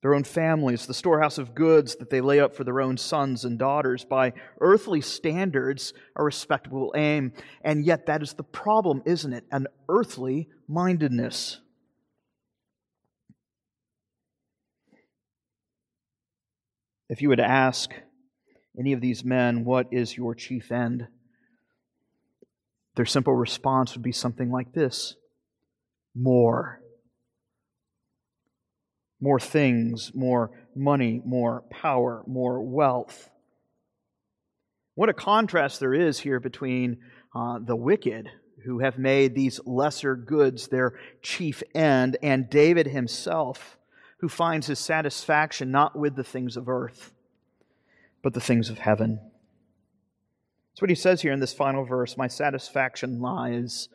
Their 0.00 0.14
own 0.14 0.24
families, 0.24 0.86
the 0.86 0.94
storehouse 0.94 1.38
of 1.38 1.54
goods 1.54 1.96
that 1.96 2.08
they 2.08 2.20
lay 2.20 2.40
up 2.40 2.54
for 2.54 2.64
their 2.64 2.80
own 2.80 2.96
sons 2.96 3.44
and 3.44 3.58
daughters 3.58 4.04
by 4.04 4.32
earthly 4.60 5.00
standards, 5.00 5.92
a 6.16 6.22
respectable 6.22 6.92
aim. 6.96 7.32
And 7.62 7.84
yet, 7.84 8.06
that 8.06 8.22
is 8.22 8.34
the 8.34 8.44
problem, 8.44 9.02
isn't 9.04 9.32
it? 9.32 9.44
An 9.50 9.66
earthly 9.88 10.48
mindedness. 10.68 11.60
If 17.08 17.22
you 17.22 17.30
would 17.30 17.40
ask 17.40 17.90
any 18.78 18.92
of 18.92 19.00
these 19.00 19.24
men, 19.24 19.64
What 19.64 19.88
is 19.92 20.16
your 20.16 20.34
chief 20.34 20.70
end? 20.70 21.08
Their 22.96 23.06
simple 23.06 23.34
response 23.34 23.94
would 23.94 24.02
be 24.02 24.12
something 24.12 24.50
like 24.50 24.72
this 24.72 25.14
More. 26.14 26.80
More 29.20 29.40
things, 29.40 30.12
more 30.14 30.50
money, 30.76 31.20
more 31.24 31.64
power, 31.70 32.22
more 32.26 32.62
wealth. 32.62 33.28
What 34.94 35.08
a 35.08 35.14
contrast 35.14 35.80
there 35.80 35.94
is 35.94 36.20
here 36.20 36.40
between 36.40 36.98
uh, 37.34 37.58
the 37.64 37.74
wicked 37.74 38.28
who 38.64 38.80
have 38.80 38.98
made 38.98 39.34
these 39.34 39.60
lesser 39.64 40.14
goods 40.14 40.68
their 40.68 40.98
chief 41.22 41.62
end 41.74 42.16
and 42.22 42.50
David 42.50 42.86
himself 42.86 43.77
who 44.18 44.28
finds 44.28 44.66
his 44.66 44.78
satisfaction 44.78 45.70
not 45.70 45.96
with 45.96 46.16
the 46.16 46.24
things 46.24 46.56
of 46.56 46.68
earth, 46.68 47.12
but 48.22 48.34
the 48.34 48.40
things 48.40 48.70
of 48.70 48.78
heaven. 48.78 49.20
That's 50.72 50.82
what 50.82 50.90
he 50.90 50.96
says 50.96 51.22
here 51.22 51.32
in 51.32 51.40
this 51.40 51.52
final 51.52 51.84
verse. 51.84 52.16
My 52.16 52.28
satisfaction 52.28 53.20
lies 53.20 53.88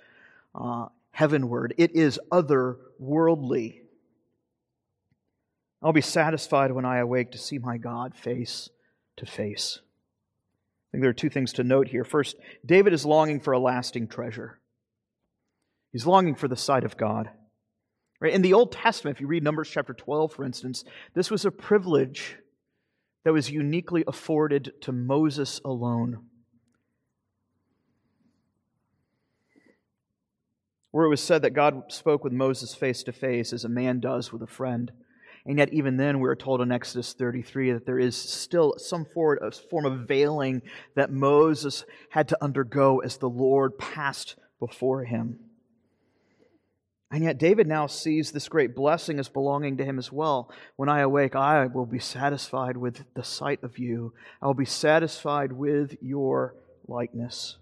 uh, 0.55 0.87
heavenward, 1.11 1.73
it 1.77 1.95
is 1.95 2.19
otherworldly. 2.31 3.79
I'll 5.81 5.93
be 5.93 6.01
satisfied 6.01 6.71
when 6.71 6.85
I 6.85 6.99
awake 6.99 7.31
to 7.31 7.37
see 7.37 7.57
my 7.57 7.77
God 7.77 8.15
face 8.15 8.69
to 9.17 9.25
face. 9.25 9.79
I 9.81 10.91
think 10.91 11.01
there 11.01 11.09
are 11.09 11.13
two 11.13 11.29
things 11.29 11.53
to 11.53 11.63
note 11.63 11.89
here. 11.89 12.05
First, 12.05 12.37
David 12.65 12.93
is 12.93 13.05
longing 13.05 13.41
for 13.41 13.51
a 13.51 13.59
lasting 13.59 14.07
treasure. 14.07 14.59
He's 15.91 16.05
longing 16.05 16.35
for 16.35 16.47
the 16.47 16.55
sight 16.55 16.85
of 16.85 16.97
God. 16.97 17.29
Right? 18.23 18.33
In 18.33 18.41
the 18.41 18.53
Old 18.53 18.71
Testament, 18.71 19.17
if 19.17 19.21
you 19.21 19.27
read 19.27 19.43
Numbers 19.43 19.69
chapter 19.69 19.93
12, 19.93 20.31
for 20.31 20.45
instance, 20.45 20.85
this 21.13 21.29
was 21.29 21.43
a 21.43 21.51
privilege 21.51 22.37
that 23.25 23.33
was 23.33 23.51
uniquely 23.51 24.05
afforded 24.07 24.71
to 24.79 24.93
Moses 24.93 25.59
alone. 25.65 26.23
Where 30.91 31.03
it 31.03 31.09
was 31.09 31.21
said 31.21 31.41
that 31.41 31.49
God 31.49 31.91
spoke 31.91 32.23
with 32.23 32.31
Moses 32.31 32.73
face 32.73 33.03
to 33.03 33.11
face 33.11 33.51
as 33.51 33.65
a 33.65 33.69
man 33.69 33.99
does 33.99 34.31
with 34.31 34.41
a 34.41 34.47
friend. 34.47 34.89
And 35.45 35.57
yet, 35.57 35.73
even 35.73 35.97
then, 35.97 36.21
we 36.21 36.29
are 36.29 36.35
told 36.35 36.61
in 36.61 36.71
Exodus 36.71 37.11
33 37.11 37.73
that 37.73 37.85
there 37.85 37.99
is 37.99 38.15
still 38.15 38.75
some 38.77 39.03
form 39.03 39.85
of 39.85 40.07
veiling 40.07 40.61
that 40.95 41.11
Moses 41.11 41.83
had 42.11 42.29
to 42.29 42.41
undergo 42.41 42.99
as 42.99 43.17
the 43.17 43.29
Lord 43.29 43.77
passed 43.77 44.37
before 44.61 45.03
him. 45.03 45.39
And 47.13 47.23
yet, 47.23 47.37
David 47.37 47.67
now 47.67 47.85
sees 47.85 48.31
this 48.31 48.49
great 48.49 48.75
blessing 48.75 49.19
as 49.19 49.29
belonging 49.29 49.77
to 49.77 49.85
him 49.85 49.99
as 49.99 50.11
well. 50.11 50.51
When 50.77 50.89
I 50.89 51.01
awake, 51.01 51.35
I 51.35 51.67
will 51.67 51.85
be 51.85 51.99
satisfied 51.99 52.75
with 52.75 53.03
the 53.13 53.23
sight 53.23 53.61
of 53.61 53.77
you, 53.77 54.15
I 54.41 54.47
will 54.47 54.55
be 54.55 54.65
satisfied 54.65 55.51
with 55.51 55.95
your 56.01 56.55
likeness. 56.87 57.57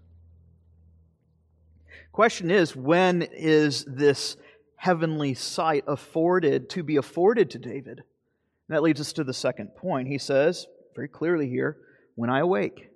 Question 2.12 2.50
is, 2.50 2.74
when 2.74 3.20
is 3.20 3.84
this 3.84 4.38
heavenly 4.76 5.34
sight 5.34 5.84
afforded 5.86 6.70
to 6.70 6.82
be 6.82 6.96
afforded 6.96 7.50
to 7.50 7.58
David? 7.58 7.98
And 7.98 8.76
that 8.76 8.82
leads 8.82 9.02
us 9.02 9.12
to 9.12 9.24
the 9.24 9.34
second 9.34 9.76
point. 9.76 10.08
He 10.08 10.16
says 10.16 10.66
very 10.94 11.08
clearly 11.08 11.50
here, 11.50 11.76
when 12.14 12.30
I 12.30 12.40
awake. 12.40 12.88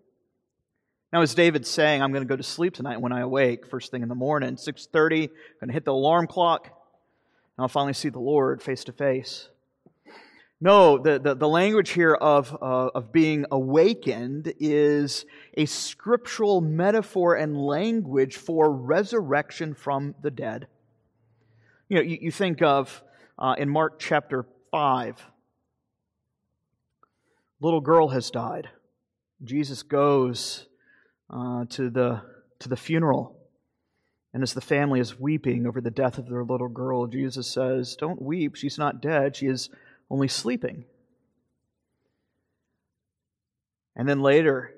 Now, 1.16 1.22
as 1.22 1.34
David's 1.34 1.70
saying, 1.70 2.02
I'm 2.02 2.12
going 2.12 2.24
to 2.24 2.28
go 2.28 2.36
to 2.36 2.42
sleep 2.42 2.74
tonight 2.74 3.00
when 3.00 3.10
I 3.10 3.20
awake, 3.20 3.66
first 3.66 3.90
thing 3.90 4.02
in 4.02 4.10
the 4.10 4.14
morning, 4.14 4.56
6.30, 4.56 5.22
I'm 5.22 5.28
going 5.60 5.68
to 5.68 5.72
hit 5.72 5.86
the 5.86 5.92
alarm 5.92 6.26
clock, 6.26 6.66
and 6.66 6.72
I'll 7.56 7.68
finally 7.68 7.94
see 7.94 8.10
the 8.10 8.20
Lord 8.20 8.62
face 8.62 8.84
to 8.84 8.92
face. 8.92 9.48
No, 10.60 10.98
the, 10.98 11.18
the, 11.18 11.34
the, 11.34 11.48
language 11.48 11.88
here 11.92 12.12
of, 12.12 12.52
uh, 12.60 12.88
of 12.94 13.12
being 13.12 13.46
awakened 13.50 14.52
is 14.60 15.24
a 15.56 15.64
scriptural 15.64 16.60
metaphor 16.60 17.34
and 17.34 17.56
language 17.56 18.36
for 18.36 18.70
resurrection 18.70 19.72
from 19.72 20.14
the 20.20 20.30
dead. 20.30 20.66
You 21.88 21.96
know, 21.96 22.02
you, 22.02 22.18
you 22.20 22.30
think 22.30 22.60
of 22.60 23.02
uh, 23.38 23.54
in 23.56 23.70
Mark 23.70 23.98
chapter 23.98 24.44
5, 24.70 25.24
little 27.62 27.80
girl 27.80 28.08
has 28.08 28.30
died. 28.30 28.68
Jesus 29.42 29.82
goes 29.82 30.66
uh, 31.30 31.64
to, 31.70 31.90
the, 31.90 32.22
to 32.60 32.68
the 32.68 32.76
funeral. 32.76 33.36
And 34.32 34.42
as 34.42 34.54
the 34.54 34.60
family 34.60 35.00
is 35.00 35.18
weeping 35.18 35.66
over 35.66 35.80
the 35.80 35.90
death 35.90 36.18
of 36.18 36.28
their 36.28 36.44
little 36.44 36.68
girl, 36.68 37.06
Jesus 37.06 37.46
says, 37.46 37.96
Don't 37.96 38.20
weep. 38.20 38.54
She's 38.54 38.78
not 38.78 39.00
dead. 39.00 39.36
She 39.36 39.46
is 39.46 39.70
only 40.10 40.28
sleeping. 40.28 40.84
And 43.96 44.06
then 44.06 44.20
later, 44.20 44.74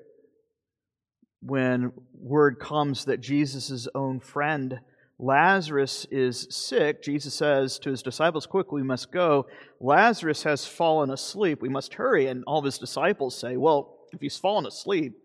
when 1.41 1.91
word 2.13 2.59
comes 2.59 3.05
that 3.05 3.19
Jesus' 3.19 3.87
own 3.93 4.19
friend 4.19 4.79
Lazarus 5.21 6.07
is 6.09 6.47
sick, 6.49 7.03
Jesus 7.03 7.33
says 7.33 7.77
to 7.79 7.89
his 7.89 8.01
disciples, 8.01 8.45
Quick, 8.45 8.71
we 8.71 8.83
must 8.83 9.11
go. 9.11 9.47
Lazarus 9.81 10.43
has 10.43 10.65
fallen 10.65 11.11
asleep. 11.11 11.61
We 11.61 11.67
must 11.67 11.95
hurry. 11.95 12.27
And 12.27 12.45
all 12.47 12.59
of 12.59 12.65
his 12.65 12.77
disciples 12.77 13.37
say, 13.37 13.57
Well, 13.57 13.97
if 14.13 14.21
he's 14.21 14.37
fallen 14.37 14.65
asleep, 14.65 15.17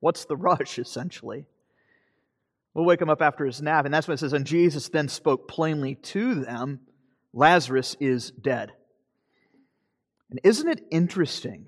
What's 0.00 0.24
the 0.24 0.36
rush, 0.36 0.78
essentially? 0.78 1.46
We'll 2.74 2.84
wake 2.84 3.00
him 3.00 3.10
up 3.10 3.22
after 3.22 3.44
his 3.44 3.60
nap, 3.60 3.84
and 3.84 3.92
that's 3.92 4.08
when 4.08 4.14
it 4.14 4.18
says, 4.18 4.32
And 4.32 4.46
Jesus 4.46 4.88
then 4.88 5.08
spoke 5.08 5.48
plainly 5.48 5.96
to 5.96 6.34
them 6.34 6.80
Lazarus 7.32 7.96
is 8.00 8.30
dead. 8.30 8.72
And 10.30 10.40
isn't 10.44 10.68
it 10.68 10.86
interesting 10.90 11.66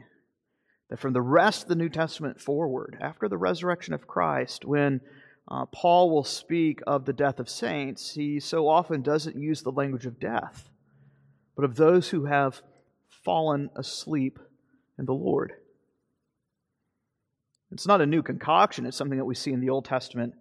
that 0.88 0.98
from 0.98 1.12
the 1.12 1.22
rest 1.22 1.64
of 1.64 1.68
the 1.68 1.74
New 1.74 1.88
Testament 1.88 2.40
forward, 2.40 2.96
after 3.00 3.28
the 3.28 3.38
resurrection 3.38 3.94
of 3.94 4.06
Christ, 4.06 4.64
when 4.64 5.00
uh, 5.48 5.66
Paul 5.66 6.10
will 6.10 6.24
speak 6.24 6.80
of 6.86 7.04
the 7.04 7.12
death 7.12 7.40
of 7.40 7.48
saints, 7.48 8.14
he 8.14 8.38
so 8.40 8.68
often 8.68 9.02
doesn't 9.02 9.36
use 9.36 9.62
the 9.62 9.72
language 9.72 10.06
of 10.06 10.20
death, 10.20 10.68
but 11.56 11.64
of 11.64 11.76
those 11.76 12.10
who 12.10 12.26
have 12.26 12.62
fallen 13.24 13.70
asleep 13.76 14.38
in 14.98 15.06
the 15.06 15.12
Lord. 15.12 15.52
It's 17.72 17.86
not 17.86 18.02
a 18.02 18.06
new 18.06 18.22
concoction, 18.22 18.84
it's 18.84 18.96
something 18.96 19.18
that 19.18 19.24
we 19.24 19.34
see 19.34 19.52
in 19.52 19.60
the 19.60 19.70
Old 19.70 19.86
Testament 19.86 20.34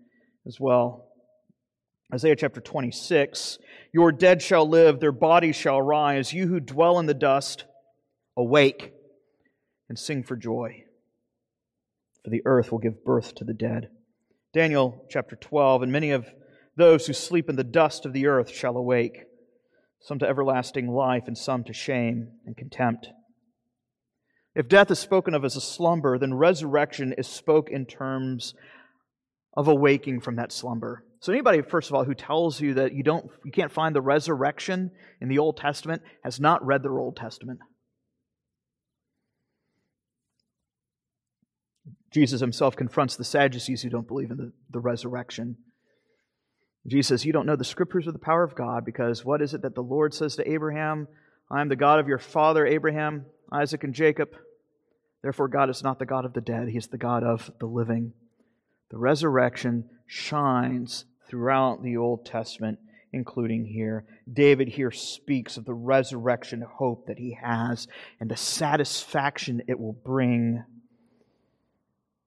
as 0.45 0.59
well. 0.59 1.07
Isaiah 2.13 2.35
chapter 2.35 2.59
26 2.59 3.57
Your 3.93 4.11
dead 4.11 4.41
shall 4.41 4.67
live, 4.67 4.99
their 4.99 5.13
bodies 5.13 5.55
shall 5.55 5.81
rise. 5.81 6.33
You 6.33 6.47
who 6.47 6.59
dwell 6.59 6.99
in 6.99 7.05
the 7.05 7.13
dust, 7.13 7.63
awake 8.35 8.91
and 9.87 9.97
sing 9.97 10.23
for 10.23 10.35
joy, 10.35 10.83
for 12.23 12.29
the 12.29 12.41
earth 12.45 12.71
will 12.71 12.79
give 12.79 13.05
birth 13.05 13.33
to 13.35 13.45
the 13.45 13.53
dead. 13.53 13.89
Daniel 14.53 15.05
chapter 15.09 15.37
12 15.37 15.83
And 15.83 15.91
many 15.91 16.11
of 16.11 16.27
those 16.75 17.07
who 17.07 17.13
sleep 17.13 17.49
in 17.49 17.55
the 17.55 17.63
dust 17.63 18.05
of 18.05 18.11
the 18.11 18.27
earth 18.27 18.49
shall 18.49 18.75
awake, 18.75 19.23
some 20.01 20.19
to 20.19 20.27
everlasting 20.27 20.89
life, 20.89 21.23
and 21.27 21.37
some 21.37 21.63
to 21.63 21.73
shame 21.73 22.27
and 22.45 22.57
contempt. 22.57 23.07
If 24.55 24.67
death 24.67 24.91
is 24.91 24.99
spoken 24.99 25.33
of 25.33 25.45
as 25.45 25.55
a 25.55 25.61
slumber, 25.61 26.17
then 26.17 26.33
resurrection 26.33 27.13
is 27.17 27.27
spoke 27.27 27.69
in 27.69 27.85
terms 27.85 28.53
of 29.55 29.67
awaking 29.67 30.21
from 30.21 30.35
that 30.35 30.51
slumber. 30.51 31.05
So 31.21 31.31
anybody, 31.31 31.61
first 31.61 31.89
of 31.89 31.95
all, 31.95 32.03
who 32.03 32.15
tells 32.15 32.59
you 32.59 32.73
that 32.75 32.93
you 32.93 33.03
don't 33.03 33.29
you 33.45 33.51
can't 33.51 33.71
find 33.71 33.95
the 33.95 34.01
resurrection 34.01 34.91
in 35.21 35.29
the 35.29 35.37
Old 35.37 35.57
Testament 35.57 36.01
has 36.23 36.39
not 36.39 36.65
read 36.65 36.83
their 36.83 36.97
Old 36.97 37.15
Testament. 37.15 37.59
Jesus 42.11 42.41
himself 42.41 42.75
confronts 42.75 43.15
the 43.15 43.23
Sadducees 43.23 43.81
who 43.81 43.89
don't 43.89 44.07
believe 44.07 44.31
in 44.31 44.37
the, 44.37 44.51
the 44.69 44.79
resurrection. 44.79 45.57
Jesus 46.87 47.23
You 47.23 47.31
don't 47.31 47.45
know 47.45 47.55
the 47.55 47.63
scriptures 47.63 48.07
or 48.07 48.11
the 48.11 48.19
power 48.19 48.43
of 48.43 48.55
God, 48.55 48.83
because 48.83 49.23
what 49.23 49.41
is 49.41 49.53
it 49.53 49.61
that 49.61 49.75
the 49.75 49.81
Lord 49.81 50.13
says 50.13 50.35
to 50.35 50.51
Abraham? 50.51 51.07
I 51.49 51.61
am 51.61 51.69
the 51.69 51.75
God 51.75 51.99
of 51.99 52.07
your 52.07 52.17
father 52.17 52.65
Abraham. 52.65 53.25
Isaac 53.51 53.83
and 53.83 53.93
Jacob. 53.93 54.35
Therefore, 55.21 55.47
God 55.47 55.69
is 55.69 55.83
not 55.83 55.99
the 55.99 56.05
God 56.05 56.25
of 56.25 56.33
the 56.33 56.41
dead, 56.41 56.69
He 56.69 56.77
is 56.77 56.87
the 56.87 56.97
God 56.97 57.23
of 57.23 57.51
the 57.59 57.65
living. 57.65 58.13
The 58.89 58.97
resurrection 58.97 59.89
shines 60.05 61.05
throughout 61.27 61.81
the 61.81 61.95
Old 61.95 62.25
Testament, 62.25 62.77
including 63.13 63.65
here. 63.65 64.03
David 64.31 64.67
here 64.67 64.91
speaks 64.91 65.55
of 65.55 65.63
the 65.63 65.73
resurrection 65.73 66.61
hope 66.61 67.07
that 67.07 67.17
he 67.17 67.37
has 67.41 67.87
and 68.19 68.29
the 68.29 68.35
satisfaction 68.35 69.61
it 69.67 69.79
will 69.79 69.93
bring. 69.93 70.63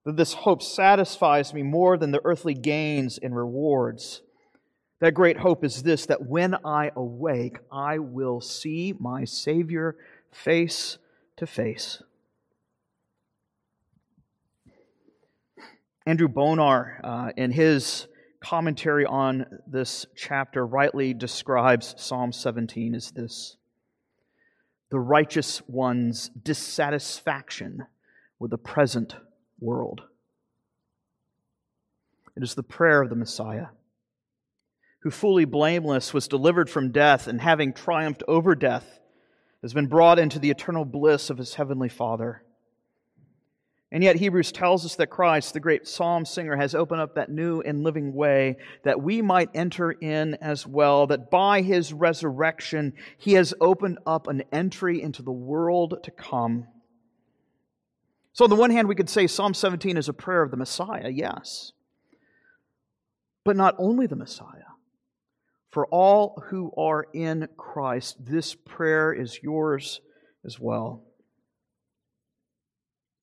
That 0.05 0.16
this 0.16 0.33
hope 0.33 0.62
satisfies 0.62 1.53
me 1.53 1.62
more 1.62 1.99
than 1.99 2.12
the 2.12 2.25
earthly 2.25 2.55
gains 2.55 3.18
and 3.18 3.37
rewards. 3.37 4.22
That 5.01 5.12
great 5.12 5.37
hope 5.37 5.64
is 5.64 5.83
this 5.83 6.07
that 6.07 6.27
when 6.27 6.57
I 6.64 6.93
awake, 6.97 7.59
I 7.70 7.99
will 7.99 8.41
see 8.41 8.95
my 8.99 9.25
Savior 9.25 9.97
face 10.33 10.97
to 11.37 11.47
face. 11.47 12.03
Andrew 16.07 16.28
Bonar, 16.28 17.01
uh, 17.03 17.32
in 17.37 17.51
his 17.51 18.07
commentary 18.41 19.07
on 19.07 19.47
this 19.66 20.05
chapter, 20.14 20.66
rightly 20.66 21.14
describes 21.14 21.95
Psalm 21.97 22.32
17 22.32 22.95
as 22.95 23.11
this 23.11 23.57
the 24.91 25.01
righteous 25.01 25.61
one's 25.66 26.28
dissatisfaction 26.28 27.85
with 28.39 28.53
the 28.53 28.59
present 28.59 29.16
world. 29.59 30.03
It 32.37 32.43
is 32.43 32.55
the 32.55 32.62
prayer 32.62 33.03
of 33.03 33.09
the 33.09 33.16
Messiah, 33.16 33.68
who 35.01 35.11
fully 35.11 35.47
blameless 35.47 36.12
was 36.12 36.28
delivered 36.28 36.68
from 36.68 36.93
death 36.93 37.26
and 37.26 37.41
having 37.41 37.72
triumphed 37.72 38.22
over 38.28 38.55
death, 38.55 39.01
has 39.65 39.73
been 39.73 39.87
brought 39.87 40.19
into 40.19 40.39
the 40.39 40.51
eternal 40.51 40.85
bliss 40.85 41.31
of 41.31 41.39
his 41.39 41.55
heavenly 41.55 41.89
Father. 41.89 42.43
And 43.91 44.05
yet, 44.05 44.17
Hebrews 44.17 44.53
tells 44.53 44.85
us 44.85 44.97
that 44.97 45.07
Christ, 45.07 45.55
the 45.55 45.61
great 45.61 45.89
psalm 45.89 46.27
singer, 46.27 46.55
has 46.55 46.75
opened 46.75 47.01
up 47.01 47.15
that 47.15 47.31
new 47.31 47.62
and 47.62 47.83
living 47.83 48.12
way 48.12 48.59
that 48.83 49.01
we 49.01 49.23
might 49.23 49.49
enter 49.55 49.91
in 49.91 50.35
as 50.43 50.67
well, 50.67 51.07
that 51.07 51.31
by 51.31 51.62
his 51.62 51.95
resurrection, 51.95 52.93
he 53.17 53.33
has 53.35 53.55
opened 53.59 54.01
up 54.05 54.27
an 54.27 54.43
entry 54.53 55.01
into 55.01 55.23
the 55.23 55.33
world 55.33 55.95
to 56.03 56.11
come. 56.11 56.67
So, 58.35 58.45
on 58.45 58.51
the 58.51 58.57
one 58.57 58.71
hand, 58.71 58.87
we 58.87 58.95
could 58.95 59.09
say 59.09 59.27
Psalm 59.27 59.55
17 59.55 59.97
is 59.97 60.11
a 60.11 60.12
prayer 60.12 60.43
of 60.43 60.51
the 60.51 60.59
Messiah, 60.59 61.09
yes. 61.09 61.73
But 63.45 63.57
not 63.57 63.77
only 63.79 64.07
the 64.07 64.17
Messiah. 64.17 64.74
For 65.75 65.87
all 65.87 66.41
who 66.51 66.72
are 66.79 67.09
in 67.12 67.49
Christ, 67.57 68.25
this 68.25 68.55
prayer 68.55 69.12
is 69.12 69.43
yours 69.43 70.01
as 70.47 70.61
well 70.61 71.03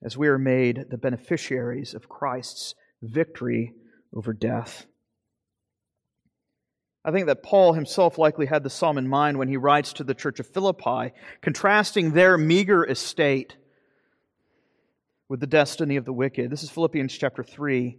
as 0.04 0.18
we 0.18 0.28
are 0.28 0.38
made 0.38 0.88
the 0.90 0.98
beneficiaries 0.98 1.94
of 1.94 2.10
Christ's 2.10 2.76
victory 3.02 3.74
over 4.14 4.34
death. 4.34 4.86
I 7.06 7.12
think 7.12 7.28
that 7.28 7.42
Paul 7.42 7.72
himself 7.72 8.18
likely 8.18 8.48
had 8.48 8.64
the 8.64 8.70
psalm 8.70 8.98
in 8.98 9.08
mind 9.08 9.38
when 9.38 9.48
he 9.48 9.56
writes 9.56 9.94
to 9.94 10.04
the 10.04 10.14
church 10.14 10.42
of 10.42 10.48
Philippi, 10.48 11.14
contrasting 11.40 12.12
their 12.12 12.38
meager 12.38 12.84
estate 12.84 13.56
with 15.30 15.40
the 15.40 15.48
destiny 15.48 15.96
of 15.96 16.04
the 16.04 16.12
wicked. 16.12 16.50
This 16.52 16.64
is 16.64 16.70
Philippians 16.70 17.18
chapter 17.18 17.46
3. 17.46 17.98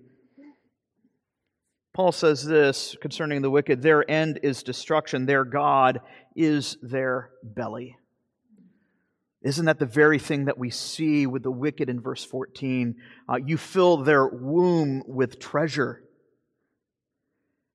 Paul 1.94 2.12
says 2.12 2.44
this 2.44 2.96
concerning 3.00 3.42
the 3.42 3.50
wicked 3.50 3.82
their 3.82 4.08
end 4.10 4.40
is 4.42 4.62
destruction, 4.62 5.26
their 5.26 5.44
God 5.44 6.00
is 6.34 6.78
their 6.82 7.30
belly. 7.42 7.98
Isn't 9.42 9.66
that 9.66 9.78
the 9.78 9.86
very 9.86 10.18
thing 10.18 10.44
that 10.44 10.56
we 10.56 10.70
see 10.70 11.26
with 11.26 11.42
the 11.42 11.50
wicked 11.50 11.90
in 11.90 12.00
verse 12.00 12.24
14? 12.24 12.96
Uh, 13.28 13.36
you 13.44 13.58
fill 13.58 13.98
their 13.98 14.26
womb 14.26 15.02
with 15.06 15.40
treasure. 15.40 16.02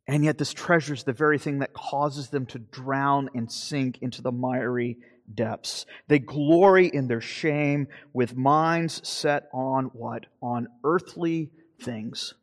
And 0.08 0.24
yet, 0.24 0.38
this 0.38 0.54
treasure 0.54 0.94
is 0.94 1.04
the 1.04 1.12
very 1.12 1.38
thing 1.38 1.60
that 1.60 1.74
causes 1.74 2.30
them 2.30 2.46
to 2.48 2.60
drown 2.60 3.30
and 3.36 3.52
sink 3.52 4.00
into 4.02 4.22
the 4.22 4.32
miry 4.32 4.98
depths. 5.36 5.86
They 6.08 6.20
glory 6.20 6.88
in 6.88 7.10
their 7.10 7.20
shame 7.20 7.88
with 8.14 8.38
minds 8.38 9.06
set 9.06 9.50
on 9.54 9.86
what? 9.88 10.26
On 10.42 10.70
earthly 10.86 11.52
things. 11.82 12.34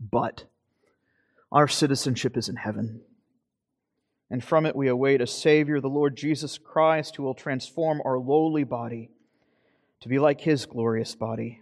But 0.00 0.44
our 1.52 1.68
citizenship 1.68 2.36
is 2.36 2.48
in 2.48 2.56
heaven 2.56 3.02
and 4.30 4.42
from 4.44 4.64
it 4.64 4.76
we 4.76 4.86
await 4.86 5.20
a 5.20 5.26
Savior, 5.26 5.80
the 5.80 5.88
Lord 5.88 6.16
Jesus 6.16 6.56
Christ, 6.56 7.16
who 7.16 7.24
will 7.24 7.34
transform 7.34 8.00
our 8.04 8.18
lowly 8.18 8.62
body 8.62 9.10
to 10.00 10.08
be 10.08 10.20
like 10.20 10.40
his 10.40 10.66
glorious 10.66 11.16
body 11.16 11.60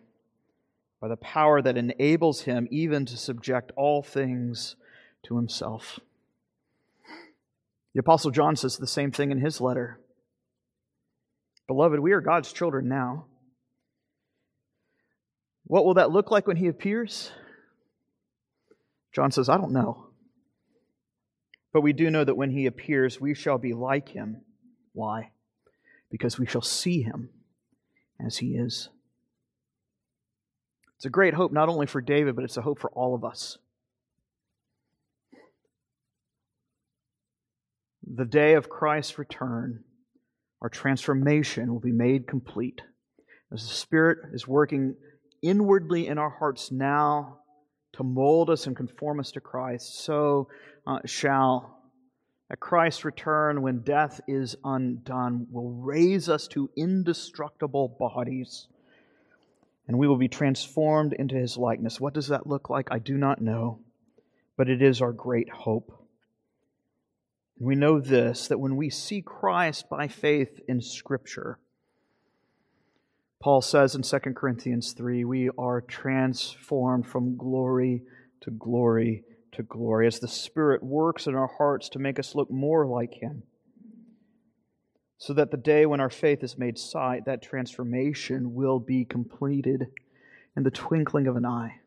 by 1.01 1.09
the 1.09 1.17
power 1.17 1.63
that 1.63 1.79
enables 1.79 2.43
him 2.43 2.69
even 2.71 3.07
to 3.07 3.17
subject 3.17 3.73
all 3.75 4.03
things 4.03 4.77
to 5.25 5.37
himself. 5.37 5.99
The 7.95 8.01
Apostle 8.01 8.31
John 8.31 8.55
says 8.55 8.77
the 8.77 8.87
same 8.87 9.13
thing 9.13 9.31
in 9.31 9.41
his 9.41 9.61
letter. 9.61 9.99
Beloved, 11.67 12.01
we 12.01 12.13
are 12.13 12.21
God's 12.21 12.53
children 12.53 12.87
now. 12.89 13.25
What 15.65 15.85
will 15.87 15.95
that 15.95 16.11
look 16.11 16.31
like 16.31 16.47
when 16.47 16.57
he 16.57 16.67
appears? 16.67 17.33
John 19.13 19.31
says, 19.31 19.49
I 19.49 19.57
don't 19.57 19.73
know. 19.73 20.09
But 21.73 21.83
we 21.83 21.93
do 21.93 22.11
know 22.11 22.25
that 22.25 22.37
when 22.37 22.51
he 22.51 22.67
appears, 22.67 23.21
we 23.21 23.35
shall 23.35 23.59
be 23.59 23.75
like 23.75 24.09
him. 24.09 24.43
Why? 24.93 25.31
Because 26.11 26.39
we 26.39 26.47
shall 26.47 26.63
see 26.63 27.03
him 27.03 27.31
as 28.25 28.39
he 28.39 28.57
is. 28.57 28.89
It's 30.97 31.05
a 31.05 31.11
great 31.11 31.35
hope 31.35 31.53
not 31.53 31.69
only 31.69 31.87
for 31.87 32.01
David, 32.01 32.35
but 32.35 32.45
it's 32.45 32.57
a 32.57 32.63
hope 32.63 32.81
for 32.81 32.91
all 32.91 33.15
of 33.15 33.25
us. 33.25 33.59
The 38.03 38.25
day 38.25 38.55
of 38.55 38.69
Christ's 38.69 39.19
return, 39.19 39.85
our 40.63 40.69
transformation 40.69 41.73
will 41.73 41.81
be 41.81 41.93
made 41.93 42.27
complete. 42.27 42.81
As 43.53 43.69
the 43.69 43.75
Spirit 43.75 44.19
is 44.33 44.49
working 44.49 44.97
inwardly 45.43 46.09
in 46.09 46.19
our 46.19 46.31
hearts 46.31 46.73
now 46.73 47.39
to 47.95 48.03
mold 48.03 48.51
us 48.51 48.67
and 48.67 48.77
conform 48.77 49.21
us 49.21 49.33
to 49.33 49.41
Christ, 49.41 50.05
so 50.05 50.49
uh, 50.87 50.99
shall 51.05 51.79
at 52.51 52.61
Christ's 52.61 53.05
return, 53.05 53.61
when 53.61 53.81
death 53.81 54.21
is 54.27 54.57
undone, 54.65 55.49
will 55.51 55.71
raise 55.71 56.31
us 56.31 56.49
to 56.49 56.71
indestructible 56.77 57.89
bodies, 57.89 58.69
and 59.87 59.99
we 59.99 60.09
will 60.09 60.17
be 60.17 60.29
transformed 60.29 61.13
into 61.13 61.35
his 61.35 61.59
likeness. 61.59 62.01
What 62.01 62.15
does 62.15 62.29
that 62.29 62.47
look 62.47 62.71
like? 62.71 62.89
I 62.91 63.01
do 63.01 63.19
not 63.19 63.43
know, 63.43 63.81
but 64.57 64.71
it 64.71 64.81
is 64.81 65.03
our 65.03 65.13
great 65.13 65.51
hope. 65.51 65.93
And 67.59 67.69
we 67.69 67.75
know 67.75 68.01
this 68.01 68.49
that 68.49 68.61
when 68.61 68.77
we 68.77 68.89
see 68.89 69.21
Christ 69.21 69.91
by 69.91 70.09
faith 70.09 70.59
in 70.67 70.81
Scripture, 70.81 71.59
Paul 73.41 73.61
says 73.63 73.95
in 73.95 74.03
2 74.03 74.19
Corinthians 74.35 74.93
3, 74.93 75.25
we 75.25 75.51
are 75.57 75.81
transformed 75.81 77.07
from 77.07 77.37
glory 77.37 78.03
to 78.41 78.51
glory 78.51 79.25
to 79.53 79.63
glory 79.63 80.07
as 80.07 80.19
the 80.19 80.29
Spirit 80.29 80.83
works 80.83 81.27
in 81.27 81.35
our 81.35 81.51
hearts 81.59 81.89
to 81.91 81.99
make 81.99 82.19
us 82.19 82.35
look 82.35 82.51
more 82.51 82.87
like 82.87 83.15
Him. 83.15 83.43
So 85.19 85.33
that 85.35 85.51
the 85.51 85.57
day 85.57 85.85
when 85.87 86.01
our 86.01 86.11
faith 86.11 86.45
is 86.45 86.59
made 86.59 86.79
sight, 86.79 87.25
that 87.27 87.43
transformation 87.43 88.55
will 88.55 88.79
be 88.79 89.05
completed 89.05 89.87
in 90.57 90.63
the 90.63 90.71
twinkling 90.71 91.27
of 91.27 91.37
an 91.37 91.45
eye. 91.45 91.81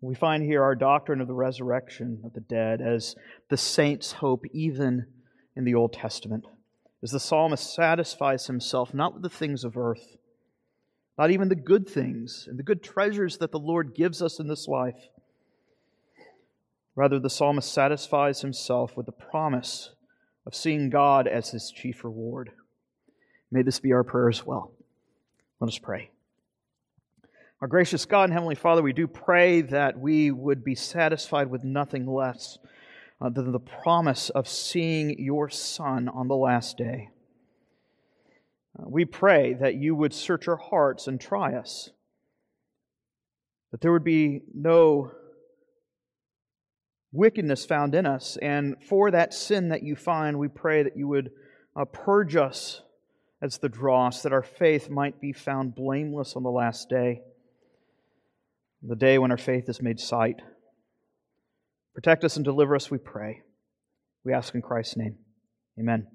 We 0.00 0.14
find 0.14 0.42
here 0.42 0.62
our 0.62 0.74
doctrine 0.74 1.20
of 1.20 1.28
the 1.28 1.34
resurrection 1.34 2.20
of 2.24 2.34
the 2.34 2.40
dead 2.40 2.80
as 2.82 3.14
the 3.48 3.56
saints' 3.56 4.12
hope, 4.12 4.44
even 4.52 5.06
in 5.56 5.64
the 5.64 5.74
Old 5.74 5.94
Testament. 5.94 6.44
As 7.04 7.10
the 7.10 7.20
psalmist 7.20 7.74
satisfies 7.74 8.46
himself 8.46 8.94
not 8.94 9.12
with 9.12 9.22
the 9.22 9.28
things 9.28 9.62
of 9.62 9.76
earth, 9.76 10.16
not 11.18 11.30
even 11.30 11.50
the 11.50 11.54
good 11.54 11.86
things 11.86 12.46
and 12.48 12.58
the 12.58 12.62
good 12.62 12.82
treasures 12.82 13.36
that 13.38 13.52
the 13.52 13.58
Lord 13.58 13.94
gives 13.94 14.22
us 14.22 14.40
in 14.40 14.48
this 14.48 14.66
life. 14.66 14.96
Rather, 16.96 17.20
the 17.20 17.28
psalmist 17.28 17.70
satisfies 17.70 18.40
himself 18.40 18.96
with 18.96 19.04
the 19.04 19.12
promise 19.12 19.90
of 20.46 20.54
seeing 20.54 20.88
God 20.88 21.28
as 21.28 21.50
his 21.50 21.70
chief 21.70 22.04
reward. 22.04 22.52
May 23.50 23.60
this 23.60 23.80
be 23.80 23.92
our 23.92 24.02
prayer 24.02 24.30
as 24.30 24.46
well. 24.46 24.72
Let 25.60 25.68
us 25.68 25.78
pray. 25.78 26.10
Our 27.60 27.68
gracious 27.68 28.06
God 28.06 28.24
and 28.24 28.32
Heavenly 28.32 28.54
Father, 28.54 28.80
we 28.82 28.94
do 28.94 29.06
pray 29.06 29.60
that 29.60 29.98
we 29.98 30.30
would 30.30 30.64
be 30.64 30.74
satisfied 30.74 31.50
with 31.50 31.64
nothing 31.64 32.06
less 32.06 32.56
uh, 33.20 33.28
than 33.28 33.52
the 33.52 33.60
promise 33.60 34.30
of 34.30 34.48
seeing 34.48 35.18
your 35.18 35.48
Son 35.48 36.08
on 36.08 36.28
the 36.28 36.36
last 36.36 36.76
day. 36.76 37.10
Uh, 38.78 38.84
we 38.86 39.04
pray 39.04 39.54
that 39.54 39.74
you 39.74 39.94
would 39.94 40.12
search 40.12 40.48
our 40.48 40.56
hearts 40.56 41.06
and 41.06 41.20
try 41.20 41.54
us, 41.54 41.90
that 43.70 43.80
there 43.80 43.92
would 43.92 44.04
be 44.04 44.42
no 44.52 45.12
wickedness 47.12 47.64
found 47.64 47.94
in 47.94 48.06
us. 48.06 48.36
And 48.42 48.76
for 48.88 49.10
that 49.12 49.32
sin 49.32 49.68
that 49.68 49.84
you 49.84 49.94
find, 49.94 50.38
we 50.38 50.48
pray 50.48 50.82
that 50.82 50.96
you 50.96 51.06
would 51.08 51.30
uh, 51.76 51.84
purge 51.84 52.36
us 52.36 52.82
as 53.40 53.58
the 53.58 53.68
dross, 53.68 54.22
that 54.22 54.32
our 54.32 54.42
faith 54.42 54.90
might 54.90 55.20
be 55.20 55.32
found 55.32 55.74
blameless 55.74 56.34
on 56.34 56.42
the 56.42 56.50
last 56.50 56.88
day, 56.88 57.22
the 58.82 58.96
day 58.96 59.18
when 59.18 59.30
our 59.30 59.36
faith 59.36 59.68
is 59.68 59.80
made 59.80 60.00
sight. 60.00 60.40
Protect 61.94 62.24
us 62.24 62.36
and 62.36 62.44
deliver 62.44 62.74
us, 62.74 62.90
we 62.90 62.98
pray. 62.98 63.42
We 64.24 64.32
ask 64.32 64.54
in 64.54 64.62
Christ's 64.62 64.96
name. 64.96 65.16
Amen. 65.78 66.06